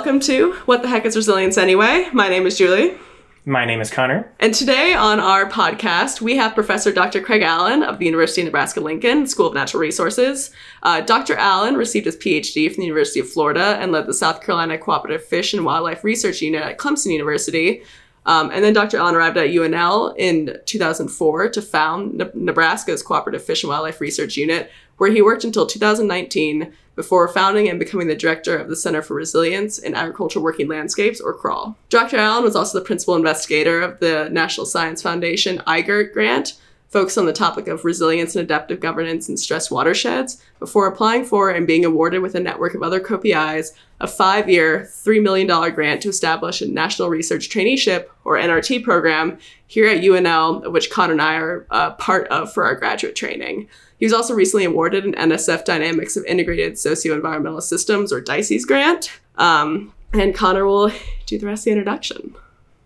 [0.00, 2.08] welcome to What the Heck is Resilience Anyway?
[2.14, 2.96] My name is Julie.
[3.44, 4.32] My name is Connor.
[4.40, 7.20] And today on our podcast, we have Professor Dr.
[7.20, 10.52] Craig Allen of the University of Nebraska Lincoln School of Natural Resources.
[10.82, 11.36] Uh, Dr.
[11.36, 15.22] Allen received his PhD from the University of Florida and led the South Carolina Cooperative
[15.22, 17.82] Fish and Wildlife Research Unit at Clemson University.
[18.24, 18.96] Um, and then Dr.
[18.96, 24.38] Allen arrived at UNL in 2004 to found Ne- Nebraska's Cooperative Fish and Wildlife Research
[24.38, 29.00] Unit, where he worked until 2019 before founding and becoming the director of the Center
[29.00, 31.74] for Resilience in Agricultural Working Landscapes, or CRAWL.
[31.88, 32.18] Dr.
[32.18, 37.26] Allen was also the principal investigator of the National Science Foundation IGERT grant, focused on
[37.26, 41.84] the topic of resilience and adaptive governance in stressed watersheds, before applying for and being
[41.84, 46.66] awarded with a network of other co-PIs a five-year, $3 million grant to establish a
[46.66, 51.90] National Research Traineeship, or NRT program, here at UNL, which Connor and I are uh,
[51.92, 53.68] part of for our graduate training.
[53.98, 59.12] He was also recently awarded an NSF Dynamics of Integrated Socio-Environmental Systems, or DISES grant.
[59.36, 60.90] Um, and Connor will
[61.26, 62.34] do the rest of the introduction.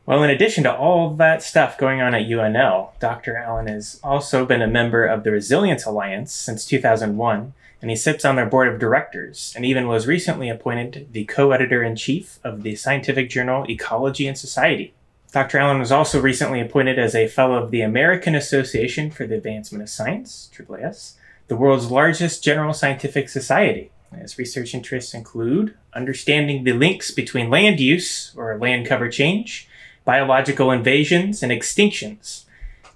[0.06, 3.38] Well, in addition to all that stuff going on at UNL, Dr.
[3.38, 8.22] Allen has also been a member of the Resilience Alliance since 2001, and he sits
[8.22, 12.38] on their board of directors and even was recently appointed the co editor in chief
[12.44, 14.92] of the scientific journal Ecology and Society.
[15.32, 15.56] Dr.
[15.56, 19.82] Allen was also recently appointed as a fellow of the American Association for the Advancement
[19.82, 21.14] of Science, AAAS,
[21.48, 23.90] the world's largest general scientific society.
[24.14, 29.66] His research interests include understanding the links between land use or land cover change
[30.04, 32.44] biological invasions, and extinctions.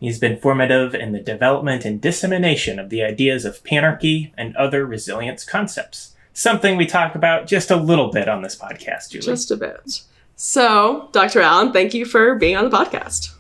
[0.01, 4.87] He's been formative in the development and dissemination of the ideas of panarchy and other
[4.87, 6.15] resilience concepts.
[6.33, 9.27] Something we talk about just a little bit on this podcast, Julie.
[9.27, 10.03] Just a bit.
[10.37, 11.41] So, Dr.
[11.41, 13.35] Allen, thank you for being on the podcast.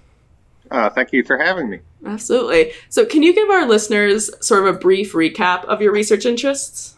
[0.68, 1.78] Uh, thank you for having me.
[2.04, 2.72] Absolutely.
[2.88, 6.96] So, can you give our listeners sort of a brief recap of your research interests?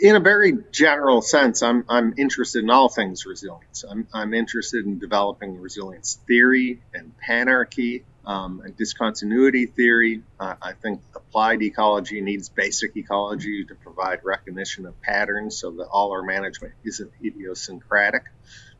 [0.00, 3.84] In a very general sense, I'm, I'm interested in all things resilience.
[3.88, 10.22] I'm, I'm interested in developing resilience theory and panarchy um, and discontinuity theory.
[10.38, 15.84] Uh, I think applied ecology needs basic ecology to provide recognition of patterns so that
[15.84, 18.24] all our management isn't idiosyncratic.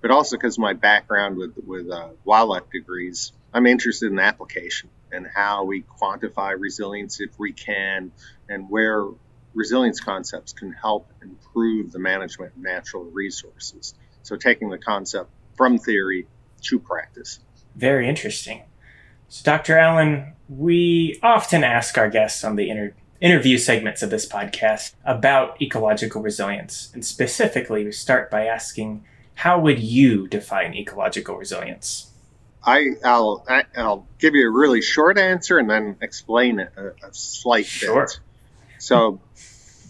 [0.01, 5.27] But also because my background with, with uh, wildlife degrees, I'm interested in application and
[5.27, 8.13] how we quantify resilience if we can,
[8.49, 9.07] and where
[9.57, 13.95] resilience concepts can help improve the management of natural resources.
[14.23, 16.29] So, taking the concept from theory
[16.63, 17.41] to practice.
[17.75, 18.63] Very interesting.
[19.29, 19.79] So, Dr.
[19.79, 25.61] Allen, we often ask our guests on the inter- interview segments of this podcast about
[25.61, 26.91] ecological resilience.
[26.93, 32.13] And specifically, we start by asking, how would you define ecological resilience?
[32.63, 33.47] I, will
[33.77, 38.07] I'll give you a really short answer and then explain it a, a slight sure.
[38.07, 38.21] bit.
[38.79, 39.21] So,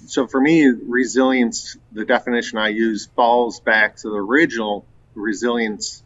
[0.07, 6.03] so for me, resilience, the definition I use falls back to the original resilience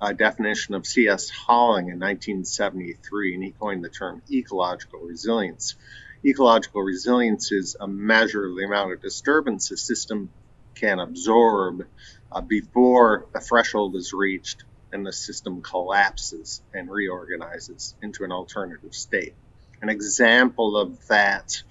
[0.00, 1.30] uh, definition of C.S.
[1.30, 5.76] Holling in 1973, and he coined the term ecological resilience.
[6.24, 10.30] Ecological resilience is a measure of the amount of disturbance a system
[10.74, 11.86] can absorb
[12.32, 18.94] uh, before a threshold is reached and the system collapses and reorganizes into an alternative
[18.94, 19.34] state.
[19.82, 21.62] An example of that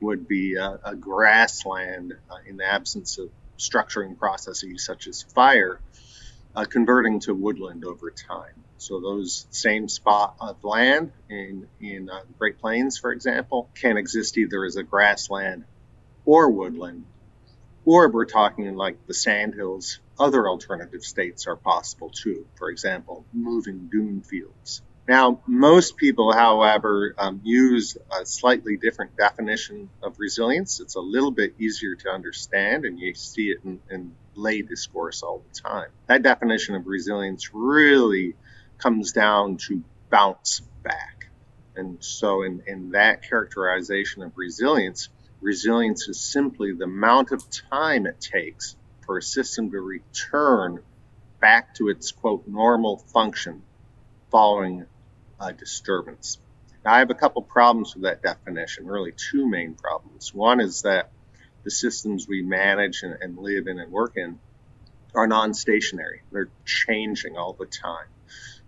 [0.00, 5.80] would be a, a grassland uh, in the absence of structuring processes such as fire,
[6.56, 8.64] uh, converting to woodland over time.
[8.78, 14.38] So those same spot of land in in uh, Great Plains, for example, can exist
[14.38, 15.64] either as a grassland
[16.24, 17.04] or woodland,
[17.84, 22.46] or if we're talking like the sandhills, other alternative states are possible too.
[22.56, 24.82] For example, moving dune fields.
[25.08, 30.78] Now, most people, however, um, use a slightly different definition of resilience.
[30.78, 35.22] It's a little bit easier to understand, and you see it in, in lay discourse
[35.22, 35.88] all the time.
[36.06, 38.34] That definition of resilience really
[38.78, 41.28] comes down to bounce back.
[41.74, 45.08] And so, in, in that characterization of resilience,
[45.40, 48.76] resilience is simply the amount of time it takes
[49.06, 50.82] for a system to return
[51.40, 53.62] back to its quote normal function
[54.30, 54.86] following
[55.38, 56.38] uh, disturbance.
[56.84, 60.34] Now, I have a couple problems with that definition, really two main problems.
[60.34, 61.10] One is that
[61.64, 64.38] the systems we manage and, and live in and work in
[65.14, 68.06] are non stationary, they're changing all the time.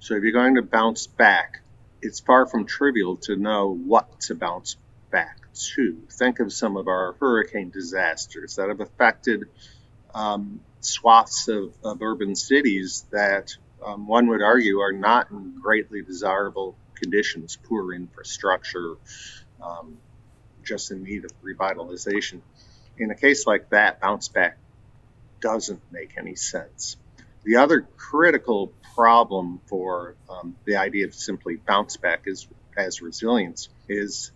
[0.01, 1.61] So, if you're going to bounce back,
[2.03, 4.77] it's far from trivial to know what to bounce
[5.11, 5.39] back
[5.77, 5.99] to.
[6.11, 9.45] Think of some of our hurricane disasters that have affected
[10.15, 16.03] um, swaths of, of urban cities that um, one would argue, are not in greatly
[16.03, 18.97] desirable conditions, poor infrastructure,
[19.63, 19.99] um,
[20.65, 22.41] just in need of revitalization.
[22.99, 24.59] In a case like that, bounce back
[25.41, 26.97] doesn't make any sense.
[27.45, 32.47] The other critical problem for um, the idea of simply bounce back is,
[32.77, 34.31] as resilience is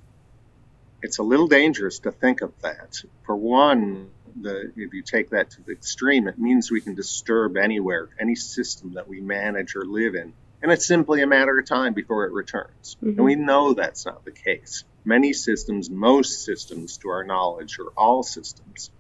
[1.02, 3.00] it's a little dangerous to think of that.
[3.24, 4.10] For one,
[4.40, 8.34] the, if you take that to the extreme, it means we can disturb anywhere, any
[8.34, 10.32] system that we manage or live in.
[10.62, 12.96] And it's simply a matter of time before it returns.
[12.96, 13.08] Mm-hmm.
[13.08, 14.84] And we know that's not the case.
[15.04, 18.90] Many systems, most systems to our knowledge, or all systems,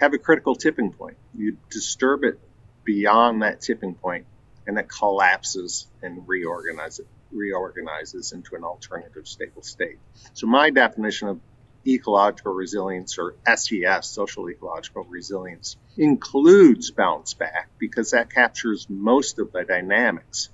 [0.00, 1.16] have a critical tipping point.
[1.34, 2.40] You disturb it
[2.84, 4.26] beyond that tipping point,
[4.66, 9.98] and it collapses and reorganizes, reorganizes into an alternative stable state.
[10.34, 11.40] So my definition of
[11.86, 19.52] ecological resilience or SES, social ecological resilience, includes bounce back because that captures most of
[19.52, 20.48] the dynamics.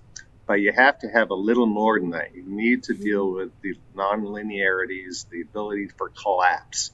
[0.46, 2.34] But you have to have a little more than that.
[2.34, 6.90] You need to deal with the nonlinearities, the ability for collapse,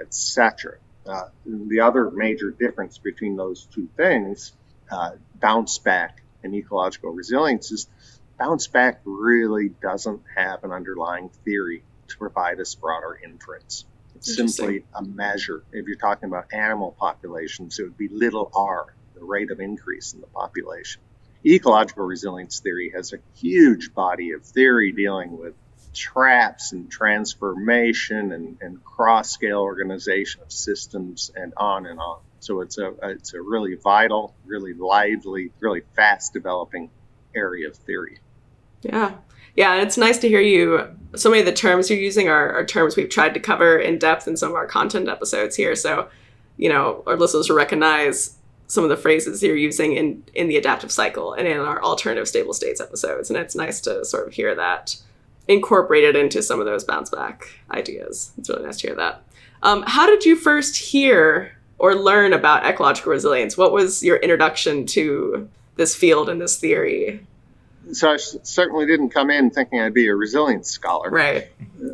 [0.00, 0.78] etc.
[1.06, 4.52] Uh, the other major difference between those two things,
[4.90, 7.86] uh, bounce back and ecological resilience, is
[8.38, 13.84] bounce back really doesn't have an underlying theory to provide us broader inference.
[14.16, 15.62] It's simply a measure.
[15.72, 20.14] If you're talking about animal populations, it would be little r, the rate of increase
[20.14, 21.02] in the population.
[21.44, 25.54] Ecological resilience theory has a huge body of theory dealing with
[25.94, 32.20] traps and transformation and, and cross scale organization of systems and on and on.
[32.40, 36.90] So it's a it's a really vital, really lively, really fast developing
[37.34, 38.18] area of theory.
[38.82, 39.14] Yeah.
[39.56, 40.86] Yeah, it's nice to hear you.
[41.16, 43.98] So many of the terms you're using are, are terms we've tried to cover in
[43.98, 45.74] depth in some of our content episodes here.
[45.74, 46.08] So,
[46.58, 48.36] you know, our listeners will recognize
[48.68, 52.28] some of the phrases you're using in in the adaptive cycle and in our alternative
[52.28, 53.30] stable states episodes.
[53.30, 54.96] And it's nice to sort of hear that
[55.48, 58.32] incorporated into some of those bounce back ideas.
[58.36, 59.22] It's really nice to hear that.
[59.62, 63.56] Um, how did you first hear or learn about ecological resilience?
[63.56, 67.24] What was your introduction to this field and this theory?
[67.92, 71.10] So I certainly didn't come in thinking I'd be a resilience scholar.
[71.10, 71.48] Right.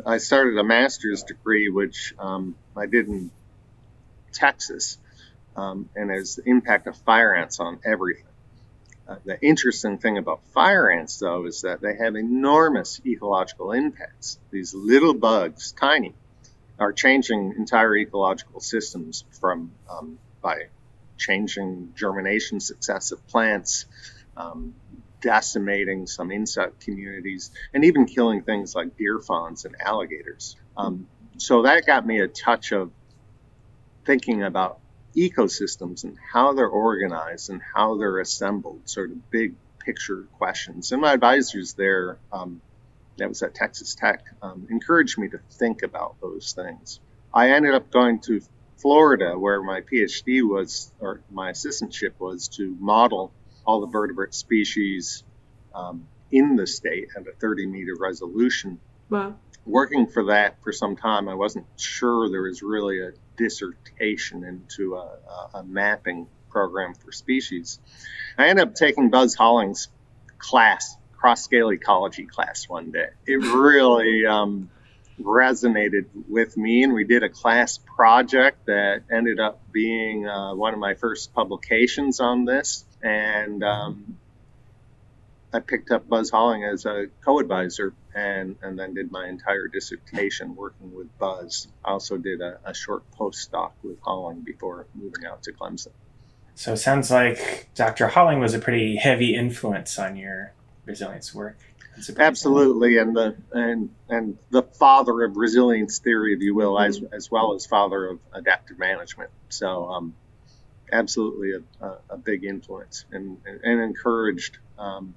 [0.05, 3.31] I started a master's degree, which um, I did in
[4.31, 4.97] Texas,
[5.55, 8.25] um, and has the impact of fire ants on everything.
[9.07, 14.39] Uh, the interesting thing about fire ants, though, is that they have enormous ecological impacts.
[14.49, 16.13] These little bugs, tiny,
[16.79, 20.67] are changing entire ecological systems from um, by
[21.17, 23.85] changing germination success of plants,
[24.35, 24.73] um,
[25.23, 30.57] decimating some insect communities and even killing things like deer fawns and alligators.
[30.77, 32.91] Um, so that got me a touch of
[34.05, 34.79] thinking about
[35.15, 40.91] ecosystems and how they're organized and how they're assembled, sort of big picture questions.
[40.91, 42.61] And my advisors there, um,
[43.17, 46.99] that was at Texas Tech, um, encouraged me to think about those things.
[47.33, 48.41] I ended up going to
[48.77, 53.31] Florida, where my PhD was, or my assistantship was, to model
[53.65, 55.23] all the vertebrate species
[55.73, 58.79] um, in the state at a 30 meter resolution.
[59.09, 59.35] Wow.
[59.65, 64.95] Working for that for some time, I wasn't sure there was really a dissertation into
[64.95, 65.17] a,
[65.53, 67.79] a, a mapping program for species.
[68.37, 69.87] I ended up taking Buzz Holling's
[70.37, 73.07] class, cross scale ecology class, one day.
[73.25, 74.69] It really um,
[75.19, 80.73] resonated with me, and we did a class project that ended up being uh, one
[80.73, 84.17] of my first publications on this and um,
[85.53, 90.55] I picked up Buzz Holling as a co-advisor, and and then did my entire dissertation
[90.55, 91.67] working with Buzz.
[91.85, 95.89] I also did a, a short postdoc with Holling before moving out to Clemson.
[96.55, 98.07] So it sounds like Dr.
[98.07, 100.53] Holling was a pretty heavy influence on your
[100.85, 101.57] resilience work.
[102.17, 107.29] Absolutely, and the and and the father of resilience theory, if you will, as as
[107.29, 109.29] well as father of adaptive management.
[109.49, 110.15] So um,
[110.93, 114.57] absolutely a, a, a big influence and, and encouraged.
[114.77, 115.15] Um,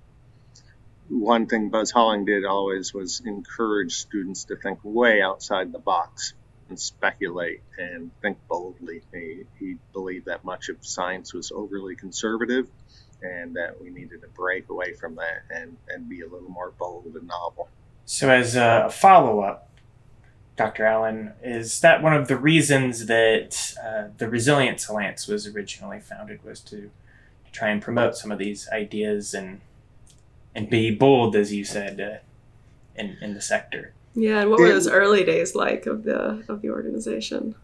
[1.09, 6.35] one thing Buzz Holling did always was encourage students to think way outside the box
[6.69, 9.03] and speculate and think boldly.
[9.13, 12.69] He, he believed that much of science was overly conservative
[13.23, 16.73] and that we needed to break away from that and, and be a little more
[16.79, 17.69] bold and novel.
[18.05, 19.71] So, as a follow up,
[20.57, 20.87] Dr.
[20.87, 26.43] Allen, is that one of the reasons that uh, the Resilience Alliance was originally founded
[26.43, 26.91] was to,
[27.45, 29.61] to, try and promote some of these ideas and
[30.55, 32.19] and be bold, as you said, uh,
[33.01, 33.93] in in the sector.
[34.15, 37.55] Yeah, and what were those early days like of the of the organization?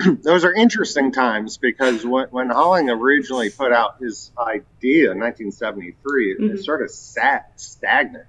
[0.22, 6.36] those are interesting times because when, when Holling originally put out his idea in 1973,
[6.36, 6.56] mm-hmm.
[6.56, 8.26] it sort of sat stagnant.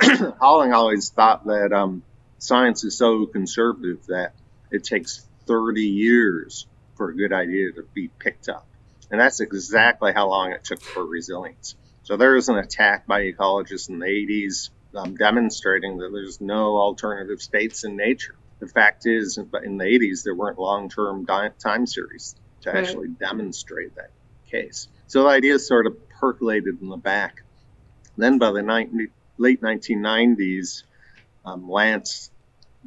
[0.40, 2.02] Holling always thought that um,
[2.40, 4.34] science is so conservative that
[4.70, 6.66] it takes 30 years
[6.96, 8.66] for a good idea to be picked up.
[9.10, 11.76] And that's exactly how long it took for resilience.
[12.02, 16.76] So there was an attack by ecologists in the 80s um, demonstrating that there's no
[16.76, 18.34] alternative states in nature.
[18.58, 22.84] The fact is, in the 80s, there weren't long term time series to right.
[22.84, 24.10] actually demonstrate that
[24.50, 24.88] case.
[25.06, 27.42] So the idea sort of percolated in the back.
[28.16, 30.82] Then by the ni- late 1990s,
[31.44, 32.29] um, Lance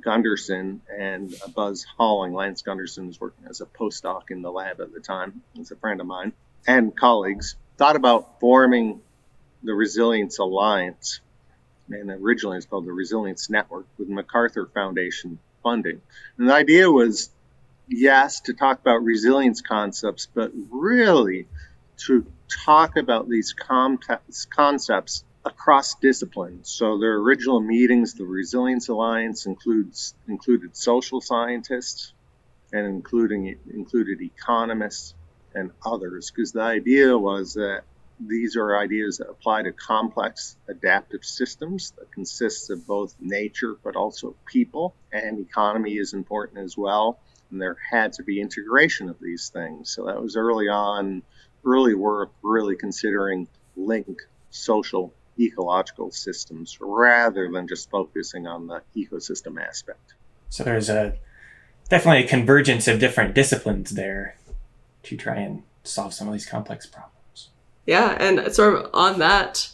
[0.02, 2.34] Gunderson and Buzz Holling.
[2.34, 5.42] Lance Gunderson was working as a postdoc in the lab at the time.
[5.54, 6.34] He's a friend of mine
[6.68, 7.56] and colleagues.
[7.78, 9.02] Thought about forming
[9.64, 11.22] the Resilience Alliance,
[11.90, 16.02] and originally it's called the Resilience Network with MacArthur Foundation funding.
[16.38, 17.30] And the idea was,
[17.88, 21.48] yes, to talk about resilience concepts, but really
[22.06, 22.26] to
[22.66, 26.70] talk about these complex concepts across disciplines.
[26.70, 32.14] So their original meetings, the Resilience Alliance includes included social scientists
[32.72, 35.14] and including included economists
[35.54, 37.84] and others, because the idea was that
[38.20, 43.96] these are ideas that apply to complex adaptive systems that consists of both nature but
[43.96, 44.96] also people.
[45.12, 47.20] And economy is important as well.
[47.52, 49.92] And there had to be integration of these things.
[49.92, 51.22] So that was early on
[51.66, 59.62] early work really considering link social ecological systems rather than just focusing on the ecosystem
[59.62, 60.14] aspect.
[60.50, 61.16] So there's a
[61.90, 64.38] definitely a convergence of different disciplines there
[65.04, 67.50] to try and solve some of these complex problems.
[67.86, 69.70] Yeah, and sort of on that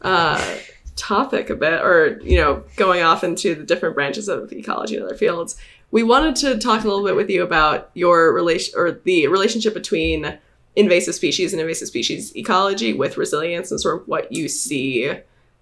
[0.00, 0.56] uh,
[0.96, 5.04] topic a bit, or you know, going off into the different branches of ecology and
[5.04, 5.56] other fields,
[5.90, 9.74] we wanted to talk a little bit with you about your relation or the relationship
[9.74, 10.38] between
[10.76, 15.12] invasive species and invasive species ecology with resilience and sort of what you see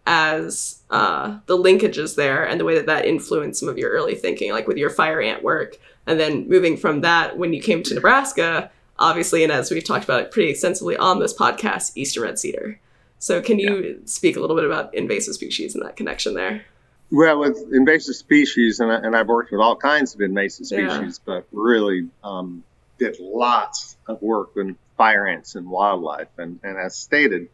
[0.06, 4.14] as uh, the linkages there and the way that that influenced some of your early
[4.14, 5.76] thinking, like with your fire ant work.
[6.06, 10.04] And then moving from that, when you came to Nebraska, obviously, and as we've talked
[10.04, 12.80] about it pretty extensively on this podcast, eastern red cedar.
[13.18, 13.92] So, can you yeah.
[14.06, 16.64] speak a little bit about invasive species and that connection there?
[17.12, 21.20] Well, with invasive species, and, I, and I've worked with all kinds of invasive species,
[21.26, 21.34] yeah.
[21.34, 22.62] but really um,
[22.98, 26.28] did lots of work in fire ants and wildlife.
[26.37, 27.49] And, and as stated,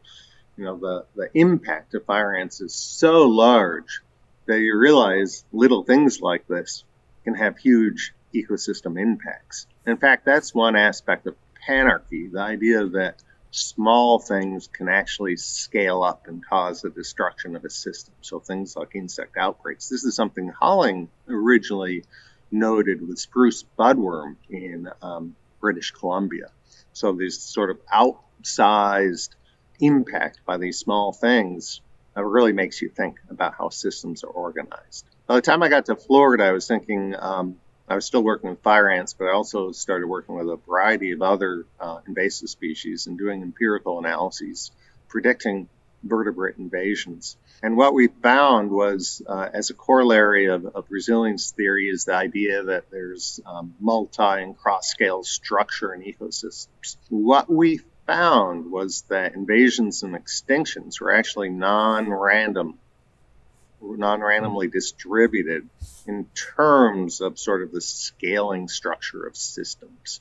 [0.56, 4.00] you know, the, the impact of fire ants is so large
[4.46, 6.82] that you realize little things like this
[7.22, 9.68] can have huge ecosystem impacts.
[9.86, 11.36] In fact, that's one aspect of
[11.68, 13.22] panarchy, the idea that
[13.52, 18.14] small things can actually scale up and cause the destruction of a system.
[18.22, 19.88] So things like insect outbreaks.
[19.88, 22.02] This is something Holling originally
[22.50, 26.50] noted with spruce budworm in um, British Columbia.
[26.96, 29.28] So this sort of outsized
[29.80, 31.82] impact by these small things
[32.16, 35.04] uh, really makes you think about how systems are organized.
[35.26, 38.48] By the time I got to Florida, I was thinking um, I was still working
[38.48, 42.48] with fire ants, but I also started working with a variety of other uh, invasive
[42.48, 44.70] species and doing empirical analyses
[45.06, 45.68] predicting
[46.02, 47.36] vertebrate invasions.
[47.62, 52.14] And what we found was, uh, as a corollary of, of, resilience theory, is the
[52.14, 56.96] idea that there's um, multi and cross scale structure in ecosystems.
[57.08, 62.78] What we found was that invasions and extinctions were actually non random,
[63.80, 65.68] non randomly distributed
[66.06, 70.20] in terms of sort of the scaling structure of systems.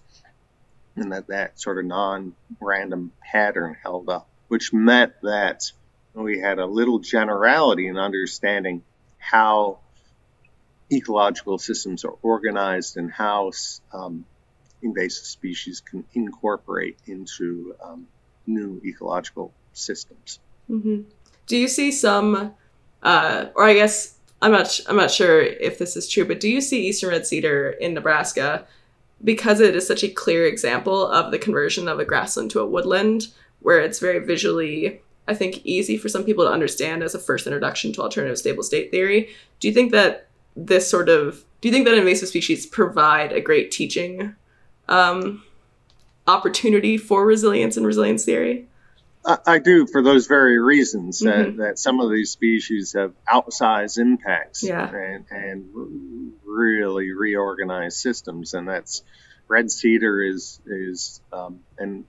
[0.95, 5.71] And that that sort of non random pattern held up, which meant that
[6.23, 8.83] we had a little generality in understanding
[9.17, 9.79] how
[10.91, 13.51] ecological systems are organized and how
[13.91, 14.25] um,
[14.81, 18.07] invasive species can incorporate into um,
[18.47, 20.39] new ecological systems.
[20.69, 21.01] Mm-hmm.
[21.47, 22.53] Do you see some,
[23.03, 26.49] uh, or I guess I'm not, I'm not sure if this is true, but do
[26.49, 28.65] you see eastern red cedar in Nebraska
[29.23, 32.65] because it is such a clear example of the conversion of a grassland to a
[32.65, 33.27] woodland,
[33.61, 37.47] where it's very visually I think, easy for some people to understand as a first
[37.47, 39.29] introduction to alternative stable state theory.
[39.59, 43.41] Do you think that this sort of do you think that invasive species provide a
[43.41, 44.35] great teaching
[44.87, 45.43] um,
[46.27, 48.67] opportunity for resilience and resilience theory?
[49.25, 51.57] I, I do for those very reasons mm-hmm.
[51.57, 54.87] that, that some of these species have outsized impacts yeah.
[54.93, 59.01] and, and really reorganized systems, and that's
[59.47, 62.05] red cedar is is um, and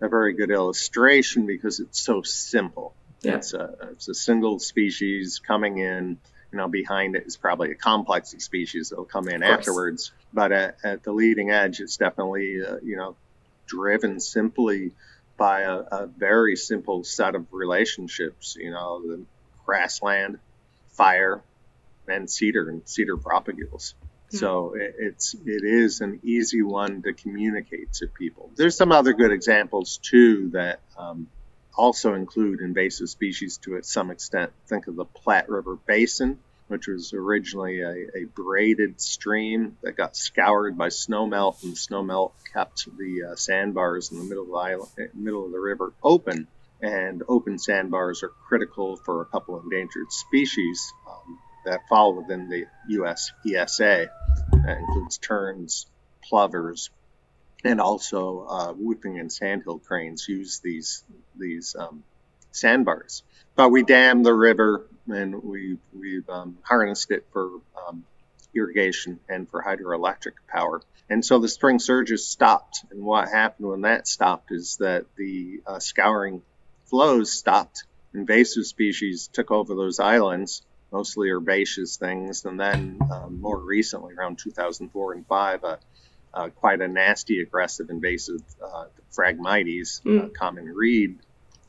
[0.00, 2.94] a very good illustration because it's so simple.
[3.22, 3.36] Yeah.
[3.36, 6.18] It's a it's a single species coming in.
[6.52, 10.12] You know, behind it is probably a complex of species that will come in afterwards.
[10.32, 13.16] But at, at, the leading edge, it's definitely uh, you know
[13.66, 14.92] driven simply
[15.36, 18.56] by a, a, very simple set of relationships.
[18.58, 19.22] You know, the
[19.64, 20.38] grassland,
[20.92, 21.42] fire,
[22.06, 23.94] and cedar and cedar propagules.
[24.30, 28.50] So it, it's it is an easy one to communicate to people.
[28.56, 31.28] There's some other good examples too that um,
[31.76, 34.52] also include invasive species to some extent.
[34.66, 40.16] Think of the Platte River Basin, which was originally a, a braided stream that got
[40.16, 44.90] scoured by snowmelt, and snowmelt kept the uh, sandbars in the middle of the island,
[45.14, 46.48] middle of the river open.
[46.82, 50.92] And open sandbars are critical for a couple endangered species
[51.66, 53.32] that fall within the U.S.
[53.46, 54.10] ESA.
[54.64, 55.86] That includes terns,
[56.22, 56.90] plovers,
[57.64, 61.04] and also uh, whooping and sandhill cranes use these
[61.36, 62.02] these um,
[62.52, 63.22] sandbars.
[63.54, 67.50] But we dam the river and we we've um, harnessed it for
[67.86, 68.04] um,
[68.54, 70.82] irrigation and for hydroelectric power.
[71.08, 72.84] And so the spring surges stopped.
[72.90, 76.42] And what happened when that stopped is that the uh, scouring
[76.86, 77.84] flows stopped.
[78.14, 80.62] Invasive species took over those islands,
[80.96, 82.46] mostly herbaceous things.
[82.46, 85.76] And then um, more recently, around 2004 and 5, uh,
[86.32, 90.32] uh, quite a nasty, aggressive, invasive uh, Phragmites, mm.
[90.32, 91.18] common reed,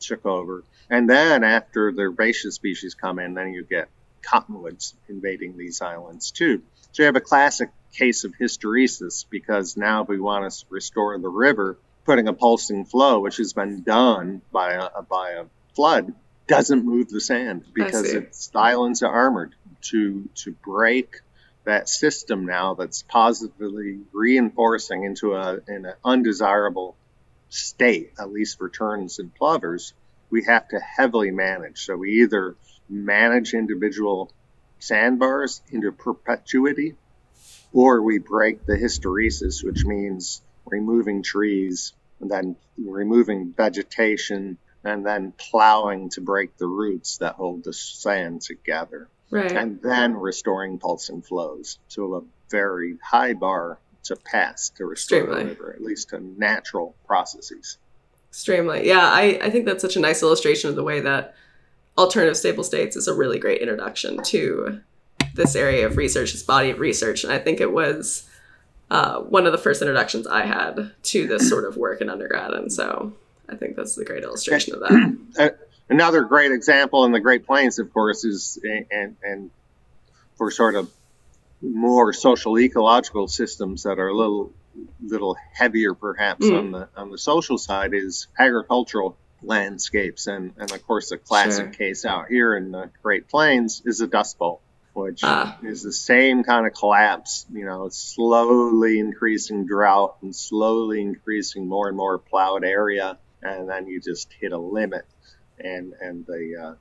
[0.00, 0.64] took over.
[0.88, 3.88] And then after the herbaceous species come in, then you get
[4.22, 6.62] cottonwoods invading these islands too.
[6.92, 11.28] So you have a classic case of hysteresis because now we want to restore the
[11.28, 15.44] river, putting a pulsing flow, which has been done by a, by a
[15.74, 16.14] flood,
[16.48, 21.20] doesn't move the sand because it's, the islands are armored to to break
[21.64, 26.96] that system now that's positively reinforcing into a, an undesirable
[27.50, 29.92] state, at least for terns and plovers,
[30.30, 31.84] we have to heavily manage.
[31.84, 32.56] So we either
[32.88, 34.32] manage individual
[34.78, 36.94] sandbars into perpetuity,
[37.72, 45.32] or we break the hysteresis, which means removing trees and then removing vegetation and then
[45.36, 49.08] plowing to break the roots that hold the sand together.
[49.30, 49.52] Right.
[49.52, 51.78] And then restoring pulsing flows.
[51.88, 55.42] So a very high bar to pass to restore Extremely.
[55.42, 57.78] the river, at least to natural processes.
[58.30, 58.86] Extremely.
[58.86, 61.34] Yeah, I, I think that's such a nice illustration of the way that
[61.98, 64.80] alternative stable states is a really great introduction to
[65.34, 67.24] this area of research, this body of research.
[67.24, 68.28] And I think it was
[68.90, 72.52] uh, one of the first introductions I had to this sort of work in undergrad.
[72.52, 73.12] And so
[73.48, 75.58] I think that's a great illustration of that.
[75.88, 79.50] Another great example in the Great Plains, of course, is and and
[80.36, 80.90] for sort of
[81.62, 84.52] more social ecological systems that are a little
[85.02, 86.56] little heavier perhaps mm.
[86.56, 91.74] on the on the social side is agricultural landscapes and and of course a classic
[91.74, 91.88] sure.
[91.88, 94.60] case out here in the Great Plains is the Dust Bowl
[94.92, 95.58] which ah.
[95.62, 101.88] is the same kind of collapse you know slowly increasing drought and slowly increasing more
[101.88, 105.04] and more plowed area and then you just hit a limit
[105.58, 106.74] and and the uh,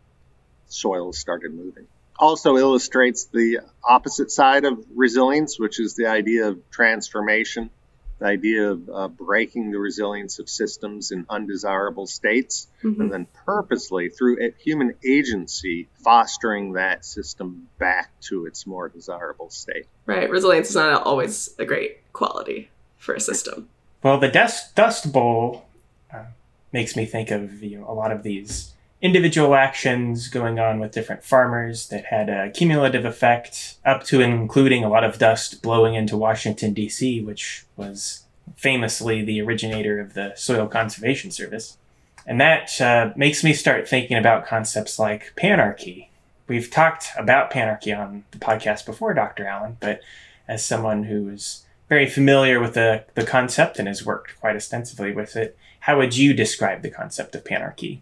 [0.68, 1.88] soil started moving.
[2.20, 7.70] Also illustrates the opposite side of resilience, which is the idea of transformation,
[8.18, 13.02] the idea of uh, breaking the resilience of systems in undesirable states, mm-hmm.
[13.02, 19.86] and then purposely through human agency fostering that system back to its more desirable state.
[20.08, 20.28] Right.
[20.28, 23.70] Resilience is not always a great quality for a system.
[24.02, 25.66] Well, the dust dust bowl
[26.12, 26.26] uh,
[26.72, 30.92] makes me think of you know, a lot of these individual actions going on with
[30.92, 35.62] different farmers that had a cumulative effect, up to and including a lot of dust
[35.62, 38.24] blowing into Washington, D.C., which was
[38.56, 41.78] famously the originator of the Soil Conservation Service.
[42.26, 46.08] And that uh, makes me start thinking about concepts like panarchy.
[46.48, 49.46] We've talked about panarchy on the podcast before, Dr.
[49.46, 50.02] Allen, but
[50.48, 55.36] as someone who's very familiar with the, the concept and has worked quite extensively with
[55.36, 58.02] it, how would you describe the concept of panarchy?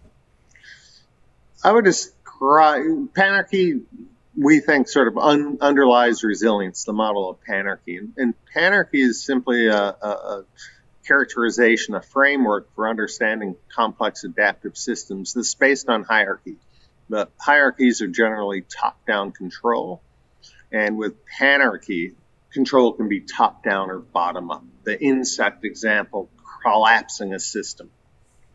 [1.64, 2.82] I would describe
[3.14, 3.84] panarchy.
[4.36, 9.24] We think sort of un, underlies resilience, the model of panarchy, and, and panarchy is
[9.24, 10.46] simply a, a, a
[11.06, 16.56] characterization, a framework for understanding complex adaptive systems that's based on hierarchy.
[17.08, 20.02] But hierarchies are generally top-down control,
[20.72, 22.16] and with panarchy,
[22.52, 24.64] control can be top-down or bottom-up.
[24.86, 26.30] The insect example,
[26.66, 27.92] collapsing a system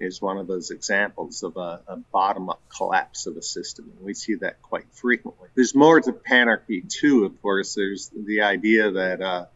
[0.00, 3.92] is one of those examples of a, a bottom up collapse of a system.
[3.96, 5.48] And we see that quite frequently.
[5.54, 7.74] There's more to panarchy, too, of course.
[7.74, 9.46] There's the idea that uh,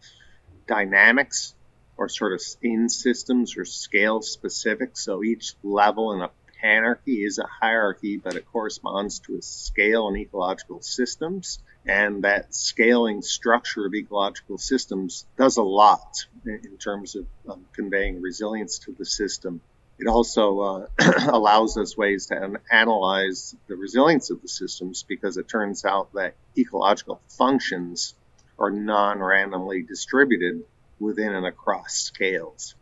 [0.69, 1.55] dynamics
[1.99, 4.97] are sort of in systems or scale specific.
[4.99, 6.31] So each level in a
[6.62, 11.59] panarchy is a hierarchy, but it corresponds to a scale in ecological systems.
[11.87, 18.23] And that scaling structure of ecological systems does a lot in terms of um, conveying
[18.23, 19.61] resilience to the system
[19.99, 20.87] it also uh,
[21.29, 26.12] allows us ways to an- analyze the resilience of the systems because it turns out
[26.14, 28.14] that ecological functions
[28.59, 30.64] are non-randomly distributed
[30.99, 32.75] within and across scales.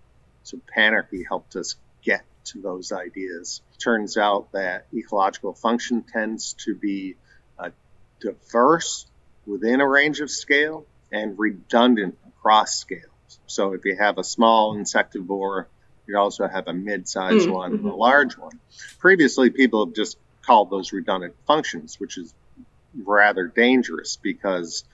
[0.43, 3.61] So Panarchy helped us get to those ideas.
[3.79, 7.17] Turns out that ecological function tends to be
[8.23, 9.07] diverse
[9.47, 13.39] within a range of scale and redundant across scales.
[13.47, 15.67] So if you have a small insectivore,
[16.07, 17.53] you also have a mid-sized mm-hmm.
[17.53, 18.59] one and a large one.
[18.99, 22.35] Previously, people have just called those redundant functions, which is
[22.95, 24.85] rather dangerous because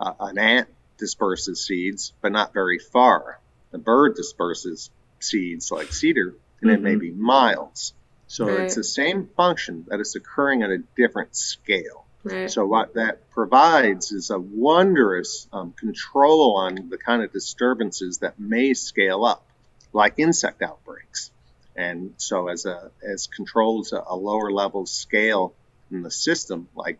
[0.00, 0.68] uh, an ant
[0.98, 3.38] disperses seeds, but not very far.
[3.72, 6.78] A bird disperses seeds like cedar, and mm-hmm.
[6.78, 7.00] it may mm-hmm.
[7.00, 7.92] be miles.
[8.26, 8.60] So right.
[8.60, 12.03] it's the same function that is occurring at a different scale.
[12.24, 12.50] Right.
[12.50, 18.40] So what that provides is a wondrous um, control on the kind of disturbances that
[18.40, 19.44] may scale up,
[19.92, 21.30] like insect outbreaks.
[21.76, 25.54] And so as a as controls a, a lower level scale
[25.90, 26.98] in the system, like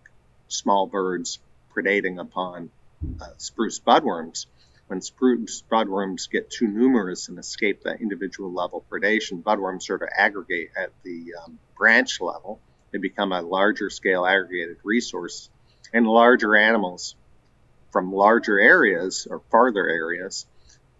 [0.48, 1.38] small birds
[1.74, 2.70] predating upon
[3.20, 4.46] uh, spruce budworms,
[4.88, 10.08] when spruce budworms get too numerous and escape that individual level predation, budworms sort of
[10.14, 12.60] aggregate at the um, branch level.
[12.94, 15.50] They become a larger scale aggregated resource,
[15.92, 17.16] and larger animals
[17.90, 20.46] from larger areas or farther areas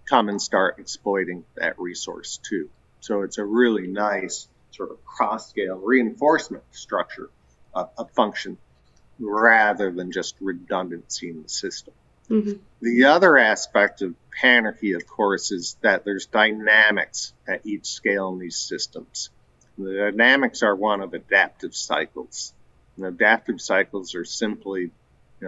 [0.05, 2.69] come and start exploiting that resource too.
[2.99, 7.31] So it's a really nice sort of cross scale reinforcement structure
[7.73, 8.59] of, of function
[9.21, 11.95] rather than just redundancy in the system.
[12.29, 12.59] Mm-hmm.
[12.83, 18.41] The other aspect of panarchy, of course, is that there's dynamics at each scale in
[18.41, 19.31] these systems.
[19.79, 22.53] The dynamics are one of adaptive cycles.
[22.97, 24.93] And adaptive cycles are simply, you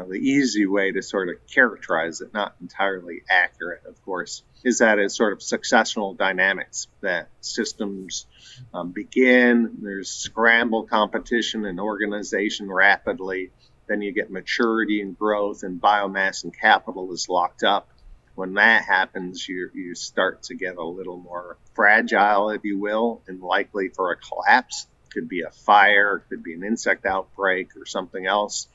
[0.01, 4.79] know, the easy way to sort of characterize it, not entirely accurate, of course, is
[4.79, 8.27] that it's sort of successional dynamics that systems
[8.75, 13.51] um, begin, there's scramble competition and organization rapidly,
[13.87, 17.89] then you get maturity and growth, and biomass and capital is locked up.
[18.37, 23.23] When that happens, you, you start to get a little more fragile, if you will,
[23.27, 24.87] and likely for a collapse.
[25.11, 28.69] Could be a fire, could be an insect outbreak or something else.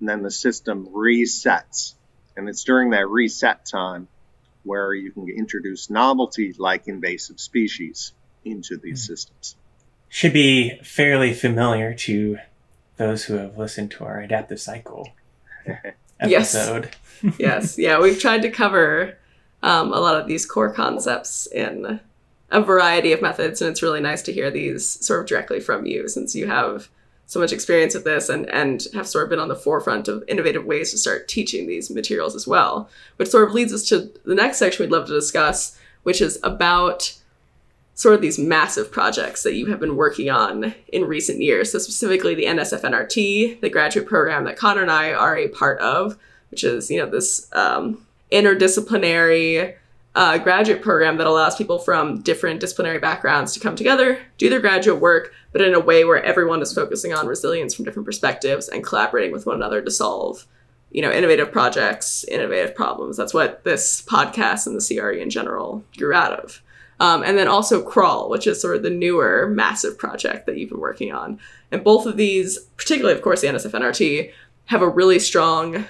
[0.00, 1.94] And then the system resets.
[2.36, 4.08] And it's during that reset time
[4.64, 8.12] where you can introduce novelty like invasive species
[8.44, 9.12] into these mm-hmm.
[9.12, 9.56] systems.
[10.08, 12.38] Should be fairly familiar to
[12.96, 15.08] those who have listened to our adaptive cycle
[16.20, 16.90] episode.
[17.22, 17.34] Yes.
[17.38, 17.78] yes.
[17.78, 19.16] Yeah, we've tried to cover
[19.62, 22.00] um, a lot of these core concepts in
[22.50, 25.86] a variety of methods, and it's really nice to hear these sort of directly from
[25.86, 26.88] you since you have
[27.26, 30.22] so much experience with this and, and have sort of been on the forefront of
[30.28, 32.88] innovative ways to start teaching these materials as well.
[33.16, 36.38] Which sort of leads us to the next section we'd love to discuss, which is
[36.42, 37.14] about
[37.94, 41.70] sort of these massive projects that you have been working on in recent years.
[41.70, 46.18] So specifically the NSF-NRT, the graduate program that Connor and I are a part of,
[46.50, 49.76] which is, you know, this um, interdisciplinary
[50.16, 54.60] uh, graduate program that allows people from different disciplinary backgrounds to come together, do their
[54.60, 58.68] graduate work, but in a way where everyone is focusing on resilience from different perspectives
[58.68, 60.46] and collaborating with one another to solve,
[60.90, 63.16] you know, innovative projects, innovative problems.
[63.16, 66.60] That's what this podcast and the CRE in general grew out of.
[67.00, 70.70] Um, and then also Crawl, which is sort of the newer massive project that you've
[70.70, 71.40] been working on.
[71.72, 74.32] And both of these, particularly, of course, the NSF NRT,
[74.66, 75.84] have a really strong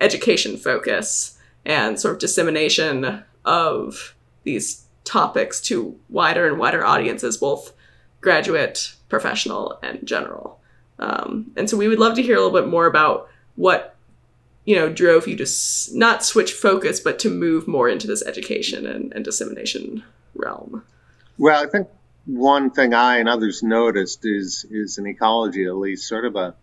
[0.00, 4.14] education focus and sort of dissemination of
[4.44, 7.72] these topics to wider and wider audiences, both
[8.20, 10.58] graduate, professional, and general.
[10.98, 13.94] Um, and so we would love to hear a little bit more about what
[14.64, 18.24] you know drove you to s- not switch focus, but to move more into this
[18.24, 20.02] education and, and dissemination
[20.36, 20.84] realm?
[21.38, 21.88] Well, I think
[22.26, 26.54] one thing I and others noticed is is in ecology at least sort of a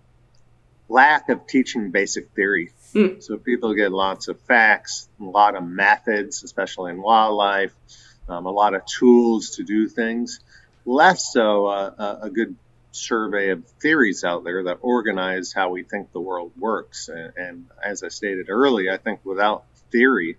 [0.90, 2.72] lack of teaching basic theory.
[2.94, 3.24] Mm.
[3.24, 7.74] So people get lots of facts, a lot of methods, especially in wildlife,
[8.28, 10.40] um, a lot of tools to do things.
[10.86, 12.56] Less so uh, a good
[12.92, 17.08] survey of theories out there that organize how we think the world works.
[17.08, 20.38] And, and as I stated earlier, I think without theory,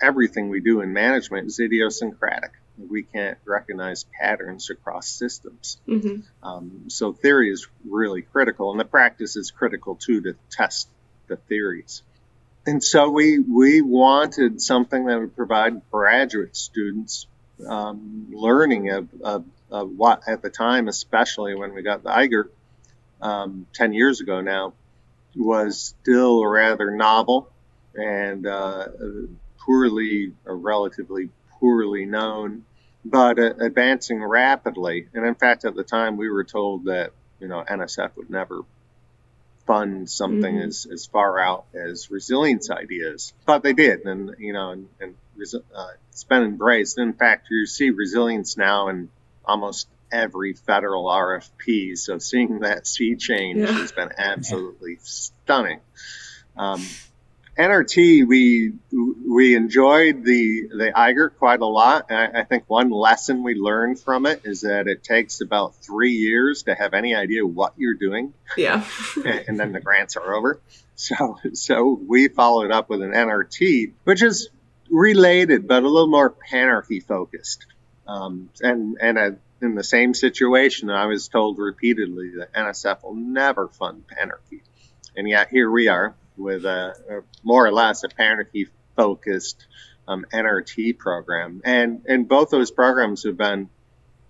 [0.00, 5.78] everything we do in management is idiosyncratic we can't recognize patterns across systems.
[5.88, 6.46] Mm-hmm.
[6.46, 10.88] Um, so theory is really critical, and the practice is critical too to test
[11.28, 12.02] the theories.
[12.66, 17.26] And so we we wanted something that would provide graduate students
[17.66, 22.48] um, learning of, of, of, what at the time, especially when we got the IGERT
[23.22, 24.72] um, 10 years ago now,
[25.36, 27.48] was still rather novel
[27.94, 28.88] and uh,
[29.58, 31.30] poorly or relatively
[31.64, 32.62] poorly known,
[33.06, 35.08] but uh, advancing rapidly.
[35.14, 38.62] And in fact, at the time, we were told that you know NSF would never
[39.66, 40.66] fund something Mhm.
[40.66, 43.32] as, as far out as resilience ideas.
[43.46, 45.14] But they did, and you know, and, and
[45.74, 46.98] uh, it's been embraced.
[46.98, 49.08] In fact, you see resilience now in
[49.46, 51.96] almost every federal RFP.
[51.96, 53.72] So seeing that sea change Yeah.
[53.72, 55.80] has been absolutely stunning.
[56.58, 56.86] Um,
[57.56, 58.72] NRT, we
[59.28, 62.10] we enjoyed the the IGERT quite a lot.
[62.10, 66.12] I, I think one lesson we learned from it is that it takes about three
[66.12, 68.84] years to have any idea what you're doing, Yeah.
[69.24, 70.60] and, and then the grants are over.
[70.96, 74.48] So so we followed up with an NRT, which is
[74.90, 77.66] related but a little more panarchy focused.
[78.06, 83.14] Um, and and a, in the same situation, I was told repeatedly that NSF will
[83.14, 84.62] never fund panarchy,
[85.16, 89.66] and yet here we are with a, a more or less a panarchy focused
[90.06, 93.68] um, NRT program, and and both those programs have been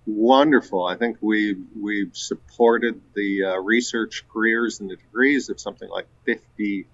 [0.06, 0.84] wonderful.
[0.84, 6.06] I think we we've supported the uh, research careers and the degrees of something like
[6.26, 6.86] 50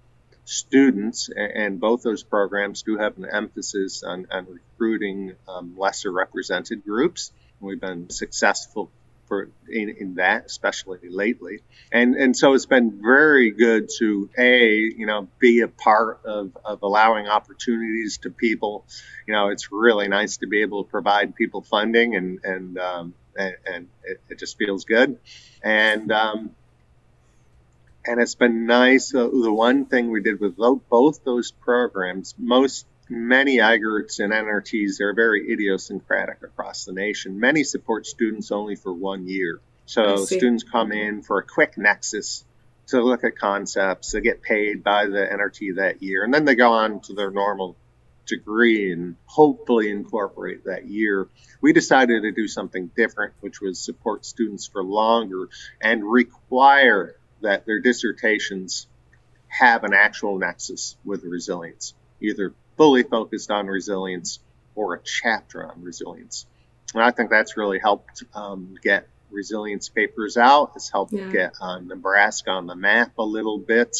[0.45, 6.11] students, a- and both those programs do have an emphasis on, on recruiting um, lesser
[6.11, 7.31] represented groups.
[7.59, 8.91] We've been successful
[9.31, 14.75] for in, in that, especially lately, and and so it's been very good to a
[14.75, 18.83] you know be a part of, of allowing opportunities to people.
[19.25, 23.13] You know, it's really nice to be able to provide people funding, and and um,
[23.37, 25.17] and, and it, it just feels good,
[25.63, 26.53] and um,
[28.05, 29.11] and it's been nice.
[29.11, 35.13] The one thing we did with both those programs, most many IGERTs and NRTs are
[35.13, 37.39] very idiosyncratic across the nation.
[37.39, 39.59] Many support students only for one year.
[39.85, 42.45] So students come in for a quick nexus
[42.87, 44.13] to look at concepts.
[44.13, 47.29] They get paid by the NRT that year, and then they go on to their
[47.29, 47.75] normal
[48.25, 51.27] degree and hopefully incorporate that year.
[51.59, 55.49] We decided to do something different, which was support students for longer
[55.81, 58.87] and require that their dissertations
[59.49, 64.39] have an actual nexus with resilience, either fully focused on resilience
[64.75, 66.45] or a chapter on resilience.
[66.93, 70.73] And I think that's really helped um, get resilience papers out.
[70.75, 71.31] It's helped Yeah.
[71.31, 73.95] get uh, Nebraska on the map a little bit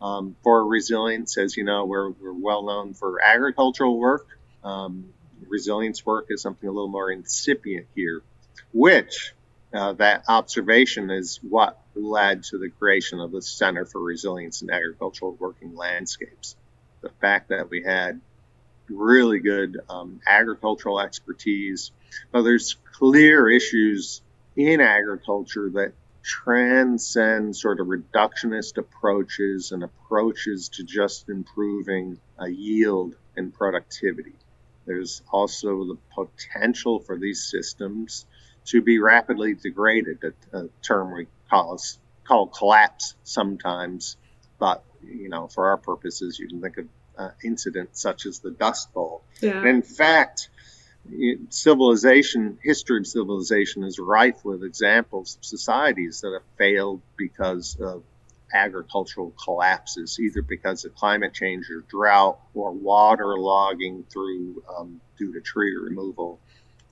[0.00, 1.38] um, for resilience.
[1.38, 4.26] As you know, we're, we're well known for agricultural work.
[4.64, 5.12] Um,
[5.48, 8.22] resilience work is something a little more incipient here,
[8.72, 9.34] which
[9.72, 14.70] uh, that observation is what led to the creation of the Center for Resilience in
[14.70, 16.56] Agricultural Working Landscapes.
[17.02, 18.20] The fact that we had
[18.88, 21.90] really good um, agricultural expertise,
[22.32, 24.22] but there's clear issues
[24.56, 33.14] in agriculture that transcend sort of reductionist approaches and approaches to just improving a yield
[33.36, 34.32] and productivity.
[34.86, 38.26] There's also the potential for these systems
[38.66, 40.18] to be rapidly degraded,
[40.52, 41.80] a, a term we call,
[42.24, 44.16] call collapse sometimes,
[44.58, 46.88] but you know, for our purposes, you can think of
[47.18, 49.22] uh, incidents such as the Dust Bowl.
[49.40, 49.58] Yeah.
[49.58, 50.48] And in fact,
[51.50, 58.02] civilization, history of civilization is rife with examples of societies that have failed because of
[58.52, 65.32] agricultural collapses, either because of climate change or drought, or water logging through um, due
[65.32, 66.38] to tree removal,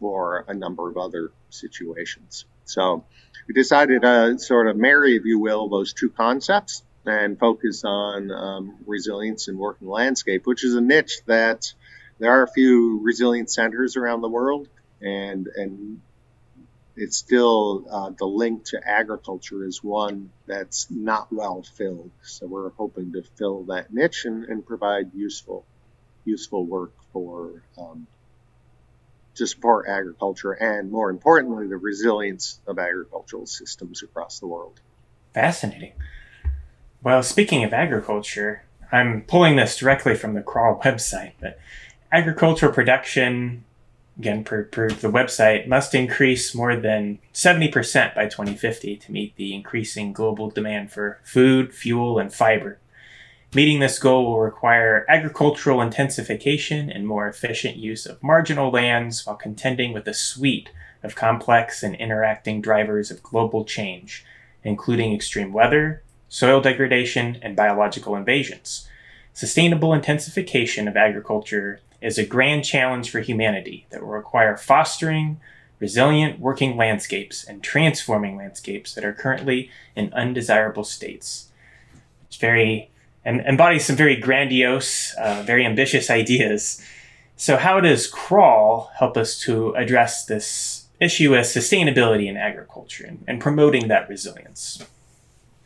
[0.00, 2.44] or a number of other situations.
[2.64, 3.04] So
[3.46, 8.30] we decided to sort of marry, if you will, those two concepts and focus on
[8.30, 11.72] um, resilience in working landscape, which is a niche that
[12.18, 14.68] there are a few resilient centers around the world,
[15.00, 16.00] and and
[16.96, 22.10] it's still uh, the link to agriculture is one that's not well filled.
[22.22, 25.64] So we're hoping to fill that niche and, and provide useful
[26.24, 28.06] useful work for um,
[29.34, 34.80] to support agriculture and more importantly the resilience of agricultural systems across the world.
[35.34, 35.92] Fascinating.
[37.04, 41.58] Well, speaking of agriculture, I'm pulling this directly from the Crawl website, but
[42.10, 43.64] agricultural production,
[44.18, 49.54] again, per, per the website, must increase more than 70% by 2050 to meet the
[49.54, 52.78] increasing global demand for food, fuel, and fiber.
[53.54, 59.36] Meeting this goal will require agricultural intensification and more efficient use of marginal lands while
[59.36, 60.70] contending with a suite
[61.02, 64.24] of complex and interacting drivers of global change,
[64.62, 66.02] including extreme weather,
[66.34, 68.88] soil degradation, and biological invasions.
[69.34, 75.40] Sustainable intensification of agriculture is a grand challenge for humanity that will require fostering
[75.78, 81.50] resilient working landscapes and transforming landscapes that are currently in undesirable states.
[82.26, 82.90] It's very
[83.24, 86.84] and embodies some very grandiose, uh, very ambitious ideas.
[87.36, 93.22] So, how does Crawl help us to address this issue as sustainability in agriculture and,
[93.28, 94.84] and promoting that resilience?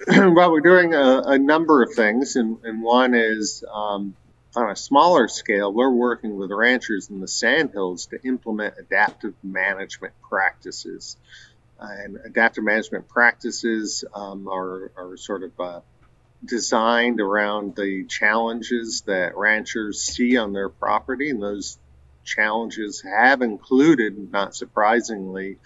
[0.06, 4.14] well, we're doing a, a, number of things, and, and one is um,
[4.54, 10.14] on a smaller scale, we're working with ranchers in the sandhills to implement adaptive management
[10.28, 11.16] practices.
[11.80, 15.80] And adaptive management practices um, are, are, sort of uh,
[16.44, 21.78] designed around the challenges that ranchers see on their property, and those
[22.24, 25.58] challenges have included, not surprisingly,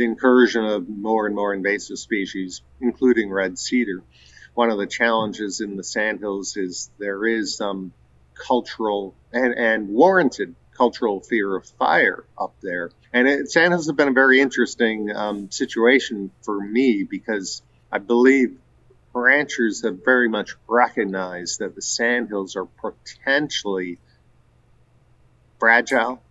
[0.00, 4.02] the incursion of more and more invasive species, including red cedar.
[4.54, 7.92] One of the challenges in the sandhills is there is some
[8.34, 12.90] cultural and, and warranted cultural fear of fire up there.
[13.12, 17.60] And it, sandhills have been a very interesting um, situation for me because
[17.92, 18.56] I believe
[19.12, 23.98] ranchers have very much recognized that the sandhills are potentially
[25.58, 26.22] fragile,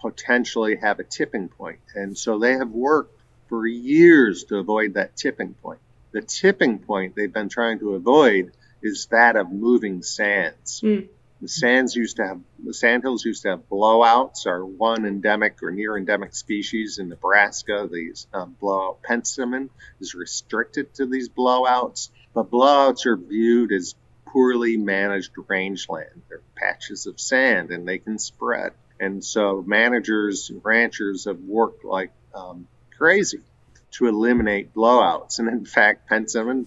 [0.00, 1.80] potentially have a tipping point.
[1.94, 5.80] And so they have worked for years to avoid that tipping point.
[6.12, 10.80] The tipping point they've been trying to avoid is that of moving sands.
[10.82, 11.08] Mm.
[11.40, 14.46] The sands used to have the sandhills used to have blowouts.
[14.46, 19.68] Our one endemic or near endemic species in Nebraska, the um, blowout penstemon,
[20.00, 22.08] is restricted to these blowouts.
[22.34, 23.94] But blowouts are viewed as
[24.26, 26.22] poorly managed rangeland.
[26.28, 28.72] They're patches of sand and they can spread.
[29.00, 33.40] And so managers and ranchers have worked like um, crazy
[33.92, 35.38] to eliminate blowouts.
[35.38, 36.66] And in fact, penstemon,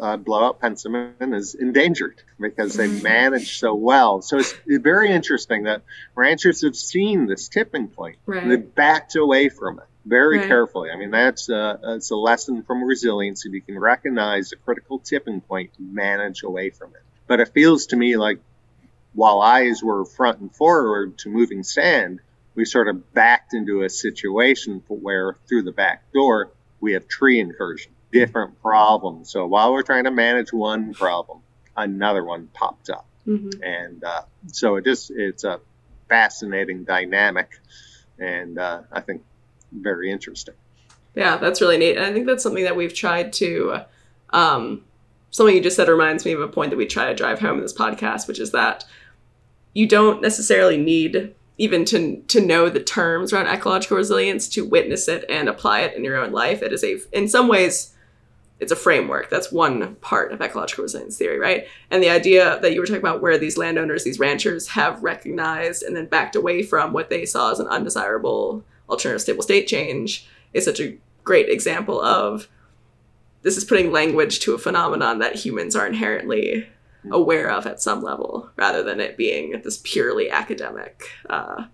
[0.00, 3.02] uh, blowout penstemon is endangered because they mm-hmm.
[3.02, 4.22] manage so well.
[4.22, 5.82] So it's very interesting that
[6.14, 8.16] ranchers have seen this tipping point.
[8.26, 8.48] Right.
[8.48, 10.48] They've backed away from it very right.
[10.48, 10.90] carefully.
[10.90, 13.44] I mean, that's a, that's a lesson from resilience.
[13.44, 17.02] If you can recognize a critical tipping point, manage away from it.
[17.26, 18.40] But it feels to me like
[19.18, 22.20] while eyes were front and forward to moving sand,
[22.54, 27.40] we sort of backed into a situation where through the back door we have tree
[27.40, 29.28] incursion, different problems.
[29.28, 31.40] So while we're trying to manage one problem,
[31.76, 33.60] another one popped up, mm-hmm.
[33.60, 35.58] and uh, so it just it's a
[36.08, 37.50] fascinating dynamic,
[38.20, 39.24] and uh, I think
[39.72, 40.54] very interesting.
[41.16, 41.96] Yeah, that's really neat.
[41.96, 43.80] And I think that's something that we've tried to.
[44.30, 44.84] Um,
[45.32, 47.56] something you just said reminds me of a point that we try to drive home
[47.56, 48.84] in this podcast, which is that
[49.78, 55.06] you don't necessarily need even to to know the terms around ecological resilience to witness
[55.06, 56.62] it and apply it in your own life.
[56.62, 57.94] It is a in some ways
[58.58, 59.30] it's a framework.
[59.30, 61.68] That's one part of ecological resilience theory, right?
[61.92, 65.84] And the idea that you were talking about where these landowners, these ranchers have recognized
[65.84, 70.26] and then backed away from what they saw as an undesirable alternative stable state change
[70.54, 72.48] is such a great example of
[73.42, 76.68] this is putting language to a phenomenon that humans are inherently
[77.10, 81.64] aware of at some level rather than it being this purely academic uh,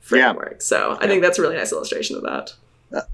[0.00, 0.52] framework.
[0.52, 0.58] Yeah.
[0.60, 1.08] So I yeah.
[1.08, 2.54] think that's a really nice illustration of that.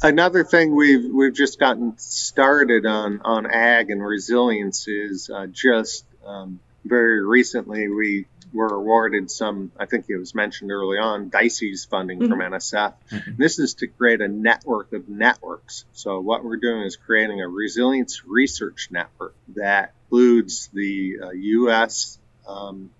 [0.03, 6.05] Another thing we've we've just gotten started on on ag and resilience is uh, just
[6.27, 11.85] um, very recently we were awarded some, I think it was mentioned early on, DISES
[11.85, 12.31] funding mm-hmm.
[12.31, 12.95] from NSF.
[13.11, 13.33] Mm-hmm.
[13.37, 15.85] This is to create a network of networks.
[15.93, 22.19] So what we're doing is creating a resilience research network that includes the uh, U.S.,
[22.47, 22.91] um,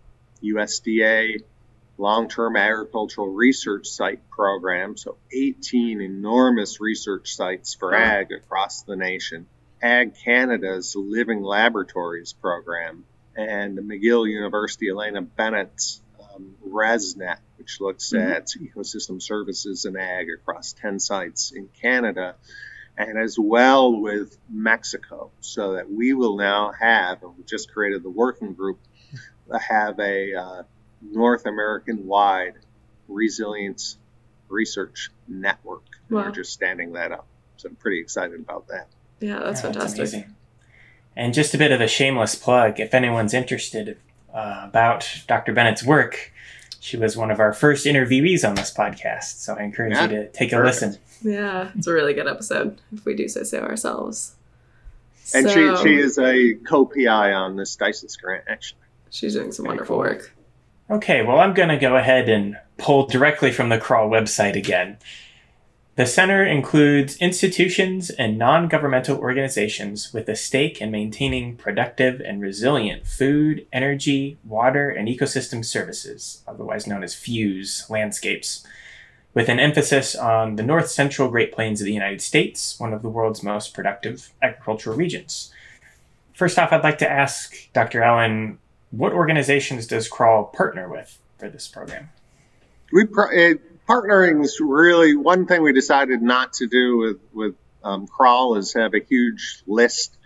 [0.43, 1.43] USDA,
[1.99, 4.97] long-term agricultural research site program.
[4.97, 9.47] So 18 enormous research sites for ag across the nation.
[9.83, 13.05] Ag Canada's Living Laboratories program
[13.37, 18.33] and McGill University Elena Bennett's um, ResNet, which looks mm-hmm.
[18.33, 22.35] at ecosystem services and ag across 10 sites in Canada,
[22.97, 28.03] and as well with Mexico, so that we will now have, and we just created
[28.03, 28.79] the working group,
[29.69, 30.63] have a uh,
[31.03, 32.55] North American wide
[33.09, 33.97] resilience
[34.49, 35.83] research network.
[36.09, 36.25] Wow.
[36.25, 37.27] We're just standing that up.
[37.57, 38.89] So I'm pretty excited about that.
[39.21, 40.11] Yeah, that's yeah, fantastic.
[40.13, 40.31] That's
[41.21, 43.99] and just a bit of a shameless plug if anyone's interested
[44.33, 45.53] uh, about Dr.
[45.53, 46.33] Bennett's work,
[46.81, 49.37] she was one of our first interviewees on this podcast.
[49.41, 50.83] So I encourage yeah, you to take perfect.
[50.83, 51.03] a listen.
[51.23, 54.35] Yeah, it's a really good episode, if we do say so ourselves.
[55.35, 58.81] And so, she, she is a co PI on this DISES grant, actually.
[59.11, 60.05] She's doing some Very wonderful cool.
[60.05, 60.35] work.
[60.89, 64.97] Okay, well, I'm going to go ahead and pull directly from the CRAWL website again.
[65.97, 72.41] The center includes institutions and non governmental organizations with a stake in maintaining productive and
[72.41, 78.65] resilient food, energy, water, and ecosystem services, otherwise known as FUSE landscapes,
[79.35, 83.03] with an emphasis on the north central Great Plains of the United States, one of
[83.03, 85.53] the world's most productive agricultural regions.
[86.35, 88.03] First off, I'd like to ask Dr.
[88.03, 88.59] Allen
[88.91, 92.11] what organizations does CRAWL partner with for this program?
[92.93, 93.31] We pro-
[93.91, 98.75] partnering is really one thing we decided not to do with with um, CRAWL is
[98.75, 100.17] have a huge list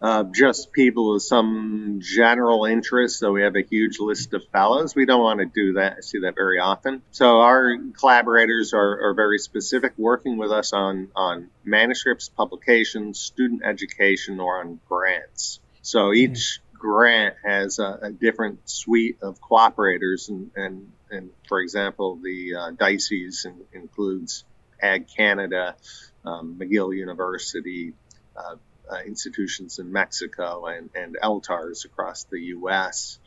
[0.00, 3.18] of just people with some general interest.
[3.18, 4.96] So we have a huge list of fellows.
[4.96, 7.02] We don't want to do that, see that very often.
[7.12, 13.62] So our collaborators are, are very specific, working with us on, on manuscripts, publications, student
[13.64, 15.60] education, or on grants.
[15.82, 22.16] So each grant has a, a different suite of cooperators, and, and, and for example,
[22.16, 24.44] the uh, DISES in, includes
[24.80, 25.76] Ag Canada,
[26.24, 27.92] um, McGill University,
[28.36, 28.56] uh,
[28.90, 33.18] uh, institutions in Mexico and, and LTARS across the U.S.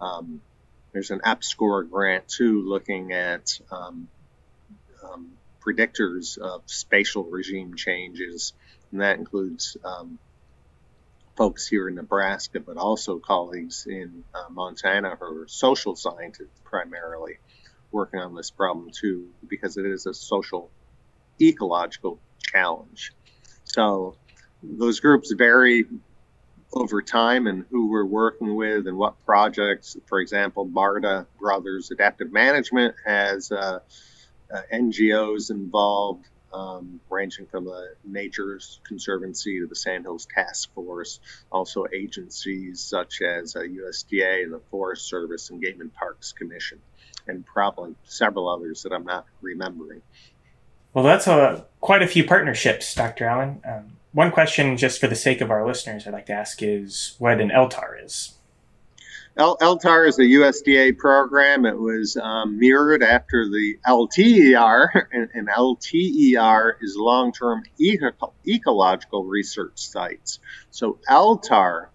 [0.00, 0.40] Um,
[0.92, 4.08] there's an EPSCoR grant too, looking at um,
[5.02, 5.32] um,
[5.64, 8.52] predictors of spatial regime changes,
[8.90, 10.18] and that includes um,
[11.36, 17.38] folks here in Nebraska, but also colleagues in uh, Montana who are social scientists primarily
[17.90, 20.70] working on this problem too, because it is a social
[21.40, 23.12] ecological challenge.
[23.64, 24.16] So
[24.62, 25.86] those groups vary
[26.72, 29.96] over time and who we're working with and what projects.
[30.06, 33.80] For example, Barta Brothers Adaptive Management has uh,
[34.52, 41.86] uh, NGOs involved, um, ranging from the Nature's Conservancy to the Sandhills Task Force, also
[41.94, 46.80] agencies such as uh, USDA and the Forest Service and Game and Parks Commission,
[47.26, 50.02] and probably several others that I'm not remembering.
[50.94, 53.24] Well, that's a, quite a few partnerships, Dr.
[53.26, 53.62] Allen.
[53.64, 57.14] Um, one question, just for the sake of our listeners, I'd like to ask is
[57.18, 58.34] what an LTAR is.
[59.36, 61.64] LTAR is a USDA program.
[61.64, 69.24] It was um, mirrored after the LTER, and, and LTER is long term eco- ecological
[69.24, 70.38] research sites.
[70.70, 71.86] So LTAR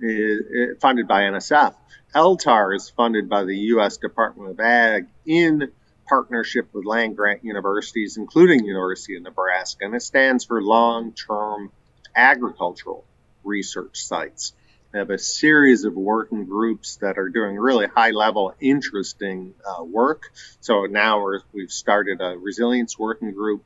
[0.00, 1.74] is, is funded by NSF.
[2.14, 3.98] LTAR is funded by the U.S.
[3.98, 5.70] Department of Ag in
[6.08, 11.70] partnership with land grant universities, including University of Nebraska, and it stands for long-term
[12.14, 13.04] agricultural
[13.44, 14.54] research sites.
[14.96, 20.32] Have a series of working groups that are doing really high-level, interesting uh, work.
[20.60, 21.22] So now
[21.52, 23.62] we have started a resilience working group,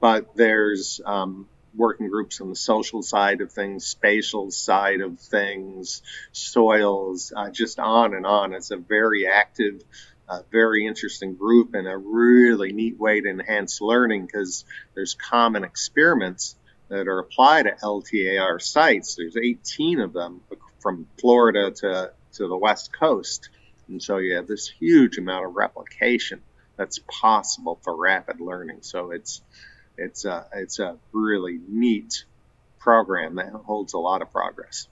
[0.00, 6.02] but there's um, working groups on the social side of things, spatial side of things,
[6.32, 8.52] soils, uh, just on and on.
[8.52, 9.84] It's a very active
[10.28, 14.64] a very interesting group and a really neat way to enhance learning because
[14.94, 16.56] there's common experiments
[16.88, 19.14] that are applied at LTAR sites.
[19.14, 20.40] There's 18 of them
[20.82, 23.48] from Florida to, to the West Coast.
[23.88, 26.42] And so you have this huge amount of replication
[26.76, 28.78] that's possible for rapid learning.
[28.80, 29.42] So it's
[29.98, 32.24] it's a, it's a really neat
[32.78, 34.88] program that holds a lot of progress.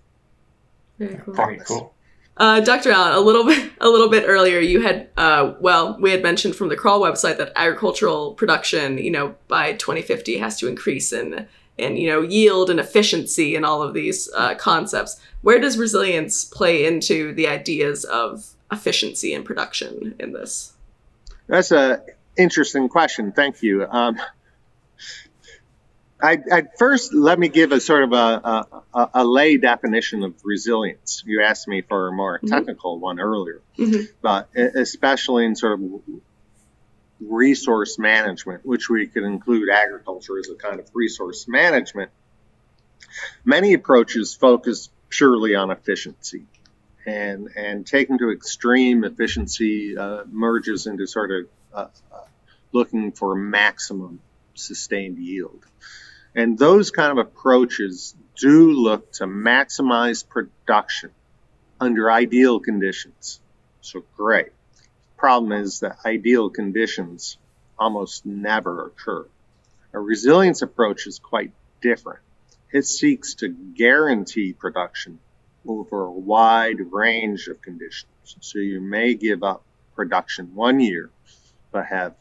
[0.99, 1.34] Very cool.
[1.34, 1.95] Very cool.
[2.36, 2.91] Uh, Dr.
[2.91, 6.55] Allen, a little bit, a little bit earlier, you had, uh, well, we had mentioned
[6.55, 11.47] from the CRAWL website that agricultural production, you know, by 2050 has to increase in,
[11.81, 15.20] in you know, yield and efficiency and all of these uh, concepts.
[15.43, 20.74] Where does resilience play into the ideas of efficiency and production in this?
[21.47, 22.03] That's a
[22.37, 23.33] interesting question.
[23.33, 23.87] Thank you.
[23.87, 24.20] Um,
[26.22, 30.35] I, I, first let me give a sort of a, a, a, lay definition of
[30.45, 31.22] resilience.
[31.26, 32.49] You asked me for a more mm-hmm.
[32.49, 33.05] technical mm-hmm.
[33.05, 34.05] one earlier, mm-hmm.
[34.20, 35.81] but especially in sort of
[37.20, 42.10] resource management, which we could include agriculture as a kind of resource management.
[43.44, 46.44] Many approaches focus purely on efficiency,
[47.06, 52.24] and and taken to extreme, efficiency uh, merges into sort of uh, uh,
[52.72, 54.20] looking for maximum
[54.54, 55.64] sustained yield.
[56.34, 61.10] And those kind of approaches do look to maximize production
[61.80, 63.40] under ideal conditions.
[63.80, 64.52] So great.
[65.20, 67.36] Problem is that ideal conditions
[67.78, 69.26] almost never occur.
[69.92, 71.52] A resilience approach is quite
[71.82, 72.20] different.
[72.72, 75.18] It seeks to guarantee production
[75.68, 78.10] over a wide range of conditions.
[78.40, 79.62] So you may give up
[79.94, 81.10] production one year,
[81.70, 82.14] but have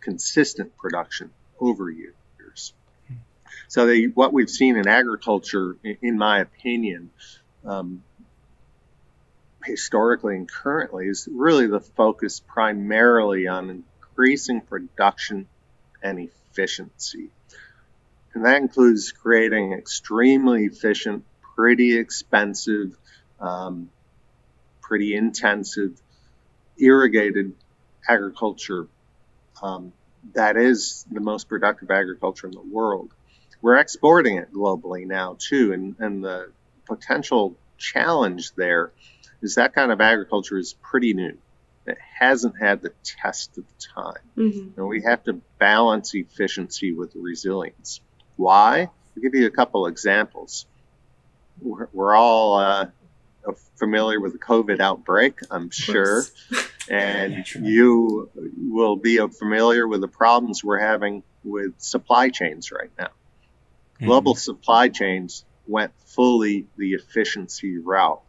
[0.00, 2.72] consistent production over years.
[3.68, 7.10] So they, what we've seen in agriculture, in my opinion,
[7.66, 8.02] um,
[9.64, 15.46] historically and currently, is really the focus primarily on increasing production
[16.02, 17.30] and efficiency.
[18.34, 22.96] And that includes creating extremely efficient, pretty expensive,
[23.40, 23.90] um,
[24.80, 26.00] pretty intensive,
[26.78, 27.52] irrigated
[28.08, 28.86] agriculture
[29.62, 29.92] um,
[30.34, 33.10] that is the most productive agriculture in the world
[33.62, 36.50] we're exporting it globally now too, and, and the
[36.86, 38.92] potential challenge there
[39.42, 41.36] is that kind of agriculture is pretty new.
[41.86, 44.22] It hasn't had the test of time.
[44.36, 44.78] Mm-hmm.
[44.80, 48.00] And we have to balance efficiency with resilience.
[48.36, 48.82] Why?
[49.16, 50.66] I'll give you a couple examples.
[51.60, 52.86] we're, we're all uh,
[53.76, 56.24] familiar with the COVID outbreak, I'm sure,
[56.90, 57.62] and Yeah, sure.
[57.62, 63.08] you will be familiar with the problems we're having with supply chains right now.
[64.00, 64.06] Mhm.
[64.06, 68.20] Global supply chains went fully the efficiency route,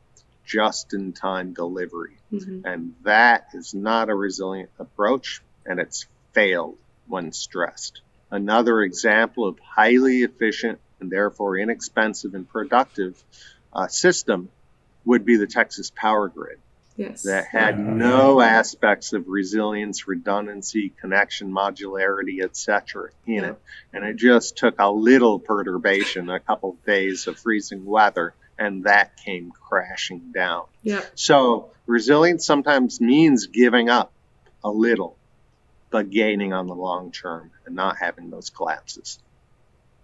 [0.52, 2.18] just in time delivery.
[2.34, 2.64] Mhm.
[2.66, 6.78] And that is not a resilient approach, and it's failed
[7.08, 8.02] when stressed.
[8.30, 13.22] Another example of highly efficient and therefore inexpensive and productive
[13.74, 14.50] uh, system
[15.06, 16.60] would be the Texas power grid
[16.98, 17.24] Yes.
[17.24, 17.84] that had Yeah.
[17.94, 23.10] no aspects of resilience, redundancy, connection, modularity, etc.
[23.26, 23.50] in Yeah.
[23.52, 23.56] it.
[23.94, 29.18] And it just took a little perturbation, a couple days of freezing weather, and that
[29.18, 30.66] came crashing down.
[30.84, 31.02] Yeah.
[31.16, 34.14] So resilience sometimes means giving up
[34.64, 35.18] a little,
[35.90, 39.18] but gaining on the long term and not having those collapses.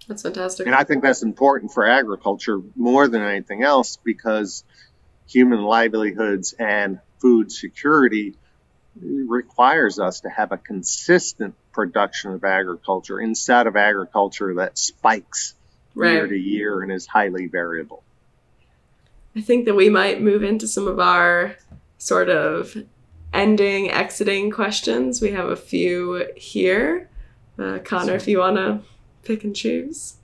[0.08, 0.66] That's fantastic.
[0.66, 4.64] And I think that's important for agriculture more than anything else because
[5.28, 8.38] human livelihoods and food security
[9.00, 15.54] requires us to have a consistent production of agriculture instead of agriculture that spikes
[15.96, 18.04] year to year and is highly variable.
[19.38, 21.56] I think that we might move into some of our
[22.00, 22.76] sort of
[23.32, 25.22] ending, exiting questions.
[25.22, 27.08] We have a few here.
[27.60, 28.82] Uh, Connor, if you want to
[29.24, 30.16] pick and choose.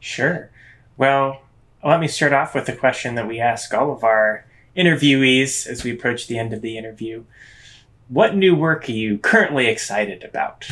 [0.00, 0.50] Sure.
[0.96, 1.42] Well,
[1.84, 5.84] let me start off with a question that we ask all of our interviewees as
[5.84, 7.24] we approach the end of the interview.
[8.08, 10.66] What new work are you currently excited about?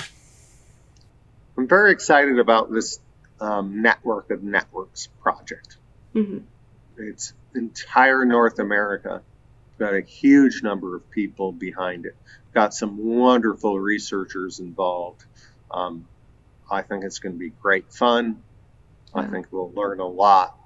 [1.59, 2.99] I'm very excited about this
[3.43, 5.77] um, network of networks project.
[6.15, 6.39] hmm
[7.01, 9.23] It's entire North America.
[9.79, 12.17] Got a huge number of people behind it.
[12.53, 15.25] Got some wonderful researchers involved.
[15.71, 16.07] Um,
[16.71, 18.43] I think it's going to be great fun.
[19.15, 20.57] I think we'll learn a lot.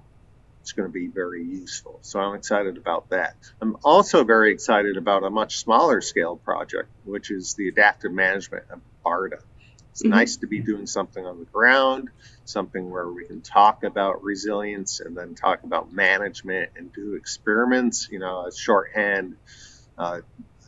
[0.61, 1.99] It's going to be very useful.
[2.03, 3.37] So I'm excited about that.
[3.61, 8.65] I'm also very excited about a much smaller scale project, which is the adaptive management
[8.71, 9.41] of Barta.
[9.95, 10.11] It's Mhm.
[10.11, 12.11] nice to be doing something on the ground,
[12.47, 18.09] something where we can talk about resilience and then talk about management and do experiments.
[18.11, 19.37] You know, a shorthand
[19.99, 20.23] uh,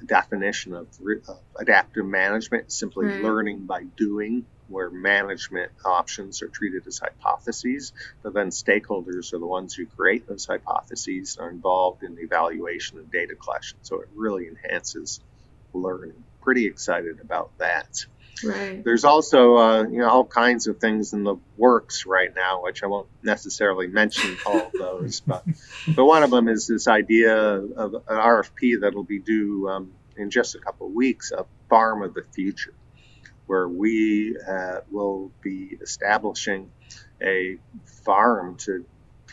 [0.07, 3.22] definition of, re- of adaptive management simply Right.
[3.22, 9.47] learning by doing, where management options are treated as hypotheses, but then stakeholders are the
[9.47, 13.79] ones who create those hypotheses and are involved in the evaluation and data collection.
[13.83, 15.20] So it really enhances
[15.74, 16.24] learning.
[16.43, 17.89] Pretty excited about that.
[18.84, 22.82] There's also uh, you know all kinds of things in the works right now, which
[22.82, 25.45] I won't necessarily mention all of those, but
[25.95, 30.30] but one of them is this idea of an RFP that'll be due um, in
[30.30, 32.74] just a couple of weeks, a farm of the future,
[33.47, 36.70] where we uh, will be establishing
[37.22, 37.57] a
[38.05, 38.84] farm to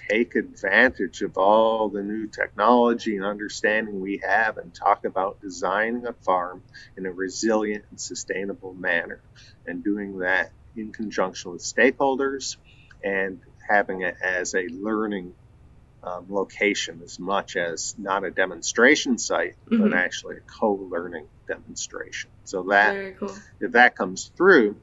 [0.09, 6.05] take advantage of all the new technology and understanding we have and talk about designing
[6.07, 6.61] a farm
[6.97, 9.21] in a resilient and sustainable manner
[9.65, 12.57] and doing that in conjunction with stakeholders
[13.03, 13.39] and
[13.69, 15.33] having it as a learning
[16.03, 19.79] um, location as much as not a demonstration site Mhm.
[19.89, 23.33] but actually a co-learning demonstration so that cool.
[23.61, 24.75] if that comes through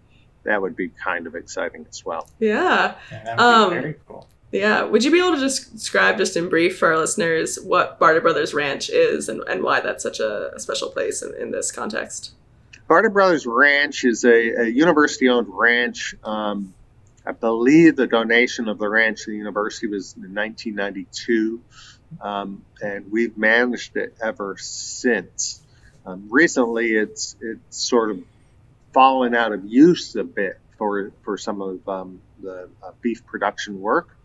[0.44, 2.96] that would be kind of exciting as well Yeah.
[3.10, 4.28] Yeah, that would Um, be very cool.
[4.52, 4.82] Yeah.
[4.82, 8.20] Would you be able to just describe, just in brief for our listeners, what Barta
[8.20, 12.32] Brothers Ranch is and, and why that's such a, special place in, in this context?
[12.88, 16.16] Barta Brothers Ranch is a, a university owned ranch.
[16.24, 16.74] Um,
[17.24, 21.60] I believe the donation of the ranch to the university was in 1992,
[22.20, 25.60] um, and we've managed it ever since.
[26.06, 28.22] Um, recently, it's it's sort of
[28.92, 33.80] fallen out of use a bit for for some of um, the uh, beef production
[33.80, 34.16] work.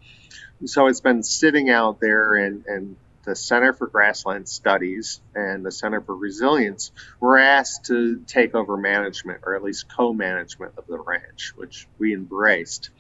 [0.64, 2.96] So it's been sitting out there, and, and
[3.26, 8.78] the Center for Grassland Studies and the Center for Resilience were asked to take over
[8.78, 12.92] management, or at least co-management of the ranch, which we embraced,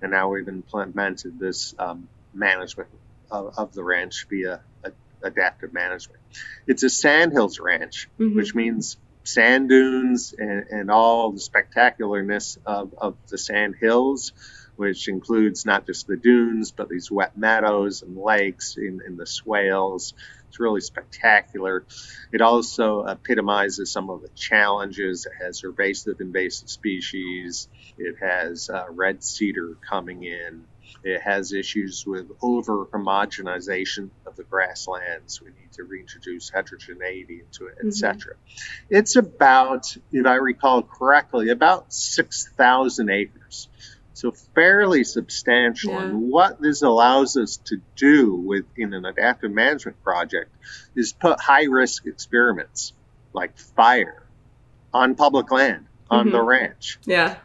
[0.00, 2.88] and now we've implemented this um, management
[3.30, 4.92] of, of the ranch via a,
[5.22, 6.20] adaptive management.
[6.66, 8.36] It's a sandhills ranch, Mhm.
[8.36, 14.32] which means sand dunes and, and all the spectacularness of, of the sand hills,
[14.76, 19.26] which includes not just the dunes, but these wet meadows and lakes in, in the
[19.26, 20.14] swales.
[20.48, 21.84] It's really spectacular.
[22.32, 25.26] It also epitomizes some of the challenges.
[25.26, 27.68] It has invasive invasive species.
[27.98, 30.64] It has uh, red cedar coming in.
[31.02, 35.40] It has issues with over homogenization of the grasslands.
[35.40, 38.36] We need to reintroduce heterogeneity into it, etc.
[38.88, 43.68] It's about, if I recall correctly, about 6,000 acres
[44.14, 45.90] So fairly substantial.
[45.92, 46.04] Yeah.
[46.04, 50.50] And what this allows us to do within an adaptive management project
[50.94, 52.92] is put high risk experiments
[53.32, 54.22] like fire
[54.92, 56.46] on public land on the Mhm.
[56.46, 57.36] ranch Yeah.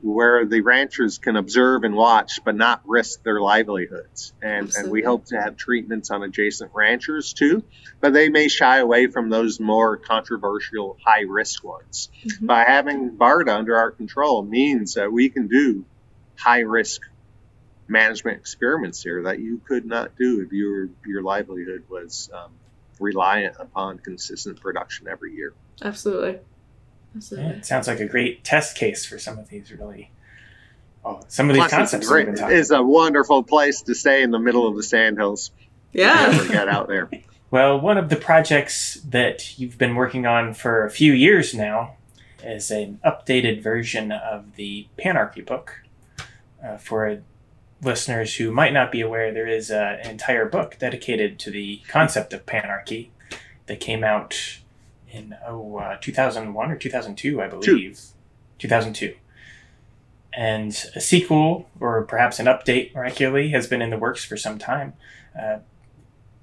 [0.00, 4.32] where the ranchers can observe and watch but not risk their livelihoods.
[4.40, 7.62] And, and we hope to have treatments on adjacent ranchers too,
[8.00, 12.08] but they may shy away from those more controversial high risk ones.
[12.24, 12.46] Mhm.
[12.46, 15.84] By having Barta under our control means that we can do
[16.36, 17.02] high risk
[17.88, 22.50] management experiments here that you could not do if your, your livelihood was um,
[22.98, 25.54] reliant upon consistent production every year.
[25.82, 26.32] Absolutely.
[26.32, 26.38] Yeah,
[27.16, 27.50] Absolutely.
[27.52, 30.10] it sounds like a great test case for some of these really.
[31.04, 34.22] Oh, some of these Plus, concepts a great, been it's a wonderful place to stay
[34.22, 35.52] in the middle of the sandhills.
[35.92, 36.30] Yeah.
[36.32, 37.08] Never get out there.
[37.48, 41.94] Well, one of the projects that you've been working on for a few years now
[42.42, 45.82] is an updated version of the Panarchy book.
[46.62, 47.22] Uh, for
[47.82, 51.82] listeners who might not be aware, there is uh, an entire book dedicated to the
[51.88, 53.08] concept of Panarchy
[53.66, 54.58] that came out
[55.10, 58.00] in oh, uh, 2001 or 2002, I believe.
[58.58, 59.14] 2002.
[60.32, 64.58] And a sequel, or perhaps an update, miraculously, has been in the works for some
[64.58, 64.92] time.
[65.38, 65.58] Uh,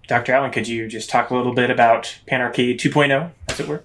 [0.07, 0.33] Dr.
[0.33, 3.83] Allen, could you just talk a little bit about Panarchy 2.0, as it were?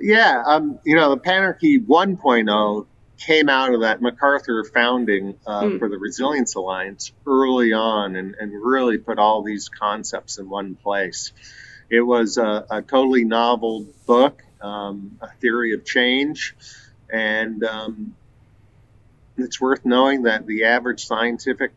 [0.00, 2.86] Yeah, um, you know, the Panarchy 1.0
[3.20, 5.78] came out of that MacArthur founding uh, Mm.
[5.78, 10.74] for the Resilience Alliance early on and, and really put all these concepts in one
[10.74, 11.32] place.
[11.90, 16.56] It was a, a totally novel book, um, a theory of change,
[17.12, 18.16] and um,
[19.36, 21.72] it's worth knowing that the average scientific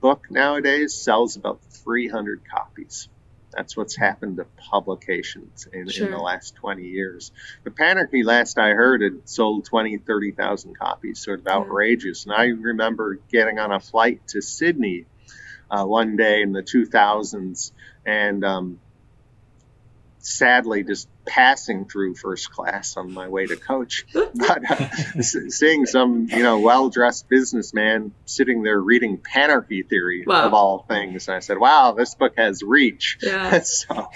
[0.00, 3.08] book nowadays sells about 300 copies.
[3.56, 7.32] That's what's happened to publications in, in the last 20 years.
[7.64, 12.26] The Panarchy, last I heard, had sold 20, 30,000 copies, sort of outrageous.
[12.26, 15.06] And I remember getting on a flight to Sydney
[15.70, 17.72] uh, one day in the 2000s
[18.04, 18.78] and um,
[20.26, 24.04] sadly just passing through first class on my way to coach.
[24.34, 30.46] But uh, seeing some, you know, well-dressed businessman sitting there reading Panarchy theory Wow.
[30.46, 33.60] of all things, and I said, "Wow, this book has reach." Yeah.
[33.64, 34.10] so,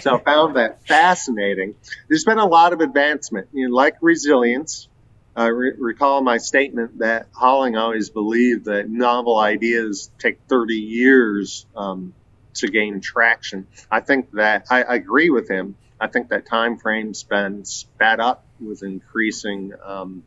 [0.00, 1.76] so found that fascinating.
[2.08, 4.88] There's been a lot of advancement, you know, like resilience.
[5.36, 11.64] I re- recall my statement that Holling always believed that novel ideas take 30 years
[11.76, 12.12] um,
[12.54, 13.66] to gain traction.
[13.90, 15.76] I think that I, I agree with him.
[16.00, 20.24] I think that time frame's been sped up with increasing um,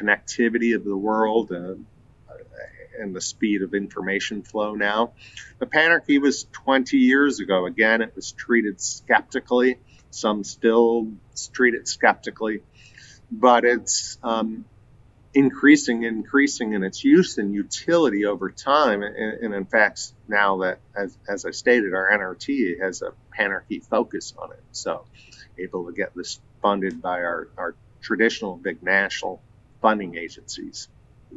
[0.00, 1.74] connectivity of the world uh,
[2.98, 5.12] and the speed of information flow now.
[5.58, 7.66] The Panarchy was 20 years ago.
[7.66, 9.78] Again, it was treated skeptically.
[10.10, 11.08] Some still
[11.52, 12.60] treat it skeptically,
[13.30, 14.66] but it's um,
[15.34, 19.02] increasing, increasing in its use and utility over time.
[19.02, 23.84] And, and in fact, now that, as, as I stated, our NRT has a Panarchy
[23.84, 24.62] focus on it.
[24.72, 25.04] So,
[25.58, 29.42] able to get this funded by our, our traditional big national
[29.80, 30.88] funding agencies.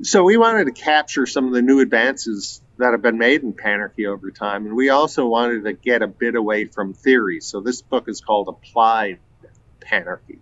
[0.01, 3.53] So, we wanted to capture some of the new advances that have been made in
[3.53, 4.65] Panarchy over time.
[4.65, 7.39] And we also wanted to get a bit away from theory.
[7.39, 9.19] So, this book is called Applied
[9.79, 10.39] Panarchy.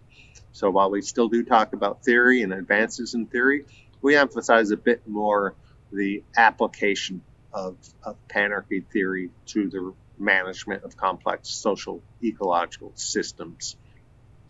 [0.54, 3.66] So while we still do talk about theory and advances in theory,
[4.02, 5.56] we emphasize a bit more
[5.92, 13.76] the application of, of panarchy theory to the management of complex social ecological systems.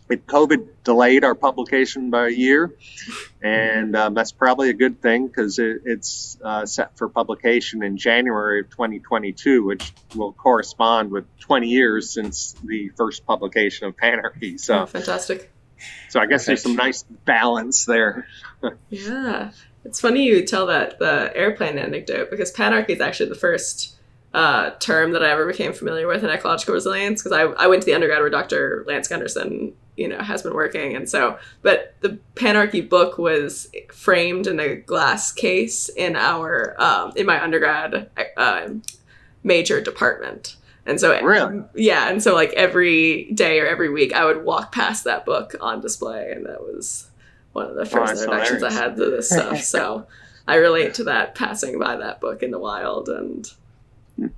[0.10, 2.76] COVID delayed our publication by a year,
[3.42, 7.98] and um, that's probably a good thing because it, it's uh, set for publication in
[7.98, 14.60] January of 2022, which will correspond with 20 years since the first publication of Panarchy.
[14.60, 15.53] So, Oh, fantastic.
[16.10, 18.28] So I guess there's some nice balance there.
[18.90, 19.52] Yeah.
[19.84, 23.98] It's funny you tell that the airplane anecdote because panarchy is actually the first
[24.34, 27.82] uh, term that I ever became familiar with in ecological resilience because I, I went
[27.84, 28.84] to the undergrad where Dr.
[28.88, 30.96] Lance Gunderson, you know, has been working.
[30.96, 37.12] And so, but the panarchy book was framed in a glass case in our, um,
[37.16, 38.70] in my undergrad uh,
[39.44, 40.56] major department.
[40.86, 41.64] And so, Really?
[41.76, 42.10] yeah.
[42.10, 45.80] And so, like, every day or every week, I would walk past that book on
[45.80, 46.32] display.
[46.32, 47.10] And that was
[47.54, 49.62] one of the first that's introductions I had to this stuff.
[49.62, 50.08] So
[50.48, 53.50] I relate to that passing by that book in the wild and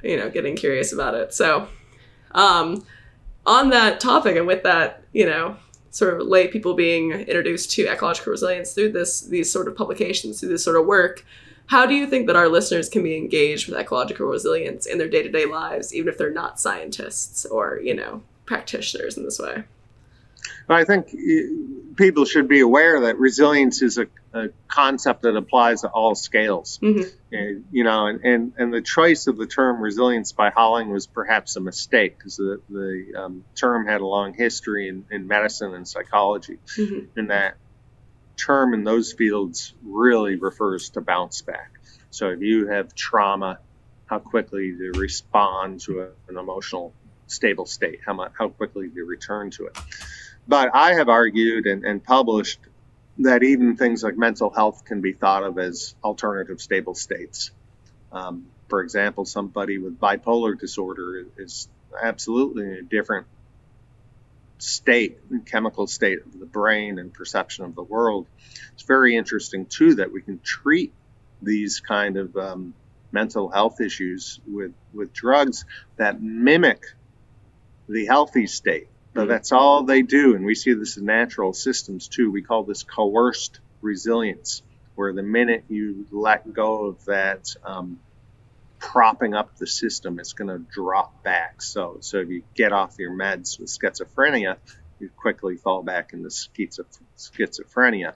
[0.03, 1.33] you know getting curious about it.
[1.33, 1.67] So
[2.31, 2.85] um,
[3.45, 5.55] on that topic and with that, you know,
[5.89, 10.39] sort of lay people being introduced to ecological resilience through this these sort of publications,
[10.39, 11.25] through this sort of work.
[11.67, 15.09] How do you think that our listeners can be engaged with ecological resilience in their
[15.09, 19.63] day-to-day lives, even if they're not scientists or, you know, practitioners in this way?
[20.67, 21.15] But I think
[21.95, 26.79] people should be aware that resilience is a, a concept that applies to all scales.
[26.81, 27.11] Mhm.
[27.31, 31.07] And, you know, and, and, and the choice of the term resilience by Holling was
[31.07, 35.73] perhaps a mistake because the, the um, term had a long history in, in medicine
[35.73, 36.57] and psychology.
[36.77, 37.07] Mhm.
[37.15, 37.57] And that
[38.37, 41.71] term in those fields really refers to bounce back.
[42.09, 43.59] So if you have trauma,
[44.05, 46.93] how quickly do you respond to a, an emotional
[47.27, 47.99] stable state?
[48.05, 49.77] How much, how quickly do you return to it?
[50.47, 52.59] But I have argued and, and published
[53.19, 57.51] that even things like mental health can be thought of as alternative stable states.
[58.11, 61.67] Um, for example, somebody with bipolar disorder is
[62.01, 63.27] absolutely in a different
[64.59, 68.27] state, and chemical state of the brain and perception of the world.
[68.75, 70.95] It's very interesting too that we can treat
[71.41, 72.75] these kind of um,
[73.11, 75.65] mental health issues with with drugs
[75.97, 76.81] that mimic
[77.89, 78.87] the healthy state.
[79.15, 79.29] So Mhm.
[79.29, 82.31] that's all they do, and we see this in natural systems too.
[82.31, 84.63] We call this coerced resilience,
[84.95, 88.01] where the minute you let go of that um,
[88.91, 91.61] propping up the system, it's going to drop back.
[91.61, 94.57] So, so if you get off your meds with schizophrenia,
[94.99, 96.85] you quickly fall back into schizo-
[97.17, 98.13] schizophrenia.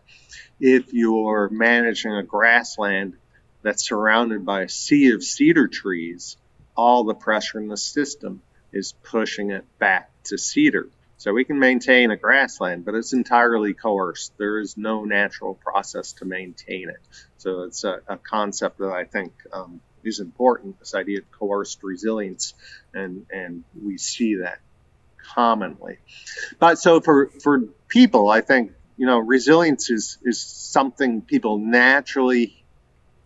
[0.60, 3.16] If you're managing a grassland
[3.62, 6.38] that's surrounded by a sea of cedar trees,
[6.76, 8.42] all the pressure in the system
[8.72, 10.90] is pushing it back to cedar.
[11.18, 14.38] So we can maintain a grassland, but it's entirely coerced.
[14.38, 17.02] There is no natural process to maintain it.
[17.38, 20.80] So it's a, a concept that I think um, is important.
[20.80, 22.54] This idea of coerced resilience,
[22.94, 24.60] and and we see that
[25.36, 25.98] commonly.
[26.60, 32.56] But so for for people, I think you know resilience is is something people naturally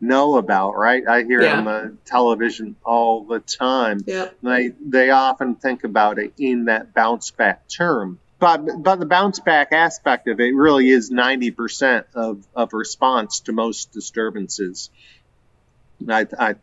[0.02, 1.08] know about, right?
[1.08, 1.58] I hear it Yeah.
[1.60, 4.02] on the television all the time.
[4.06, 4.38] Yep.
[4.44, 8.20] They they often think about it in that bounce back term.
[8.40, 13.54] But but the bounce back aspect of it really is 90% of, of response to
[13.54, 14.90] most disturbances.
[16.12, 16.56] I, I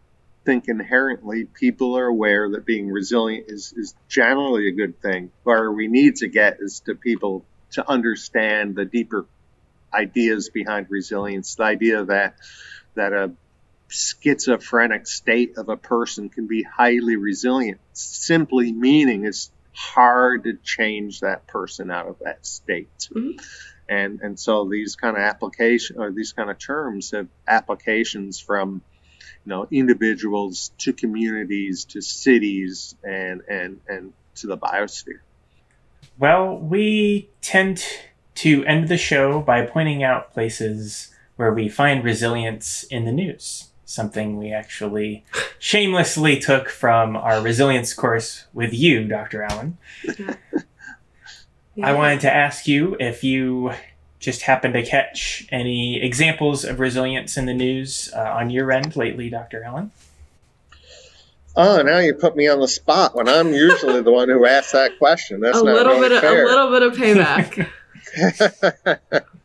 [0.44, 5.30] think inherently people are aware that being resilient is, is generally a good thing.
[5.42, 9.26] Where we need to get is to people to understand the deeper
[9.92, 12.36] ideas behind resilience, the idea that
[12.94, 13.32] that a
[13.88, 21.20] schizophrenic state of a person can be highly resilient, simply meaning it's hard to change
[21.20, 23.08] that person out of that state.
[23.12, 23.40] Mhm.
[23.88, 28.82] And and so these kind of application or these kind of terms have applications from
[29.44, 35.20] you know individuals to communities to cities and and and to the biosphere.
[36.18, 37.84] Well, we tend
[38.36, 43.68] to end the show by pointing out places where we find resilience in the news.
[43.84, 45.24] Something we actually
[45.58, 49.42] shamelessly took from our resilience course with you, Dr.
[49.42, 49.78] Allen.
[51.82, 53.72] I wanted to ask you if you
[54.20, 58.94] just happen to catch any examples of resilience in the news uh, on your end
[58.94, 59.64] lately, Dr.
[59.64, 59.90] Allen.
[61.56, 64.72] Oh, now you put me on the spot when I'm usually the one who asks
[64.72, 65.40] that question.
[65.40, 66.44] That's a not little really bit of, fair.
[66.44, 67.68] a little bit of payback.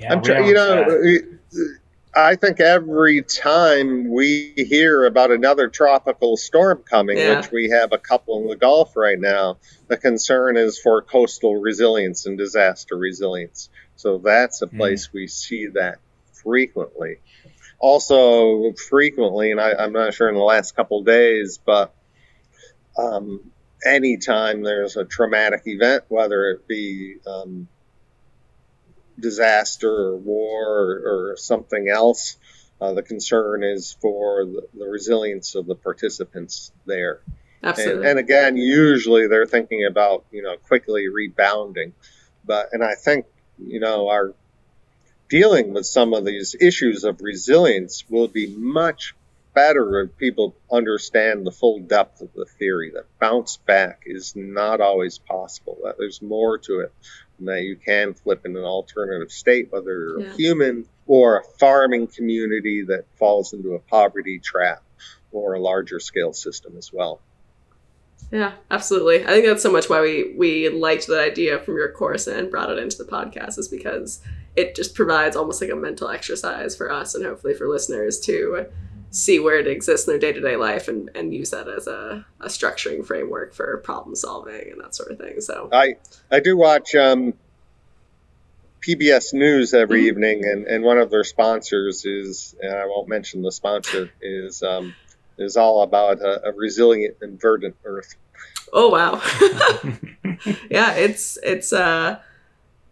[0.00, 1.58] Yeah, I'm we you know, uh,
[2.14, 7.36] I think every time we hear about another tropical storm coming, Yeah.
[7.36, 9.58] which we have a couple in the Gulf right now,
[9.88, 13.68] the concern is for coastal resilience and disaster resilience.
[13.96, 14.76] So that's a Mm.
[14.78, 15.98] place we see that
[16.42, 17.18] frequently.
[17.78, 21.94] Also, frequently, and I, I'm not sure in the last couple days, but
[22.98, 23.52] um,
[23.86, 27.68] anytime there's a traumatic event, whether it be um,
[29.18, 32.36] disaster or war or, or something else,
[32.80, 37.20] uh, the concern is for the, the resilience of the participants there.
[37.62, 38.08] And, Absolutely.
[38.08, 41.92] and again, usually they're thinking about you know quickly rebounding,
[42.44, 43.26] but and I think
[43.58, 44.34] you know our
[45.28, 49.14] dealing with some of these issues of resilience will be much
[49.54, 54.80] better if people understand the full depth of the theory that bounce back is not
[54.80, 56.92] always possible that there's more to it
[57.40, 60.32] and that you can flip in an alternative state whether you're Yeah.
[60.32, 64.82] a human or a farming community that falls into a poverty trap
[65.32, 67.20] or a larger scale system as well
[68.30, 69.24] Yeah, absolutely.
[69.24, 72.50] I think that's so much why we we liked that idea from your course and
[72.50, 74.20] brought it into the podcast is because
[74.54, 78.66] it just provides almost like a mental exercise for us and hopefully for listeners to
[79.10, 82.46] see where it exists in their day-to-day life and, and use that as a, a
[82.46, 85.40] structuring framework for problem solving and that sort of thing.
[85.40, 85.96] So I
[86.30, 87.34] I do watch um,
[88.86, 90.06] PBS News every Mhm.
[90.06, 94.62] evening, and, and one of their sponsors is, and I won't mention the sponsor, is
[94.62, 94.94] um,
[95.38, 98.14] is all about a, a resilient and verdant Earth.
[98.72, 99.20] oh wow.
[100.70, 102.20] yeah, it's it's uh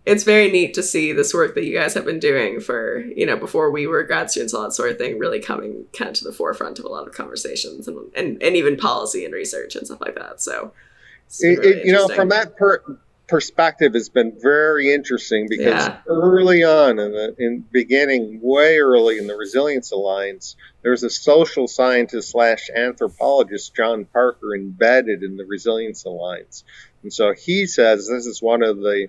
[0.08, 3.26] it's very neat to see this work that you guys have been doing for you
[3.26, 6.16] know before we were grad students all that sort of thing really coming kind of
[6.16, 9.76] to the forefront of a lot of conversations and and, and even policy and research
[9.76, 10.40] and stuff like that.
[10.40, 10.72] So
[11.40, 12.82] it, really it, you know from that per-
[13.26, 15.98] perspective has been very interesting because yeah.
[16.06, 21.68] early on in the in beginning way early in the resilience alliance there's a social
[21.68, 26.64] scientist slash anthropologist john parker embedded in the resilience alliance.
[27.02, 29.08] And so he says this is one of the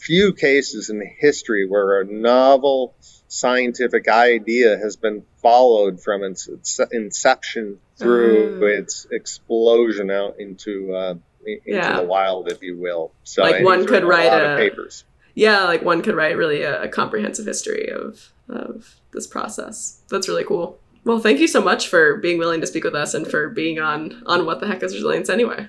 [0.00, 2.94] few cases in history where a novel
[3.28, 6.48] scientific idea has been followed from its,
[6.92, 8.78] inception through mm.
[8.78, 12.00] its explosion out into uh, into yeah.
[12.00, 13.12] the wild, if you will.
[13.24, 15.04] So like one could write a, a papers.
[15.34, 20.00] Yeah, like one could write really a, a comprehensive history of of this process.
[20.10, 20.78] That's really cool.
[21.04, 23.78] Well, thank you so much for being willing to speak with us and for being
[23.78, 25.68] on on what the heck is resilience anyway.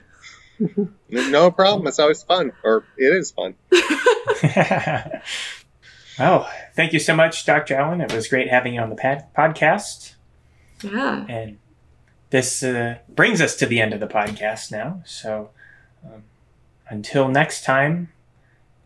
[1.10, 1.88] No problem.
[1.88, 3.55] It's always fun, or it is fun.
[6.20, 7.76] well, thank you so much, Dr.
[7.76, 8.01] Allen.
[8.01, 10.16] It was great having you on the pad- podcast.
[10.84, 11.26] Yeah.
[11.28, 11.57] And
[12.30, 15.01] this uh, brings us to the end of the podcast now.
[15.05, 15.49] So
[16.05, 16.24] um,
[16.89, 18.10] until next time,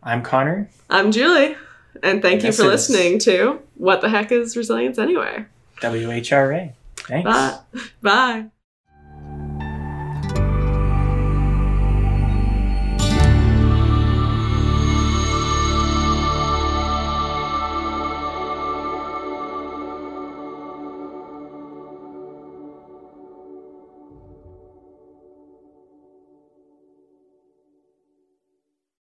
[0.02, 0.70] I'm Connor.
[0.90, 1.56] I'm Julie.
[2.02, 5.46] And thank and you for listening to What the Heck is Resilience Anyway?
[5.82, 6.74] WHRA.
[6.96, 7.30] Thanks.
[7.30, 7.60] Bye.
[8.02, 8.46] Bye.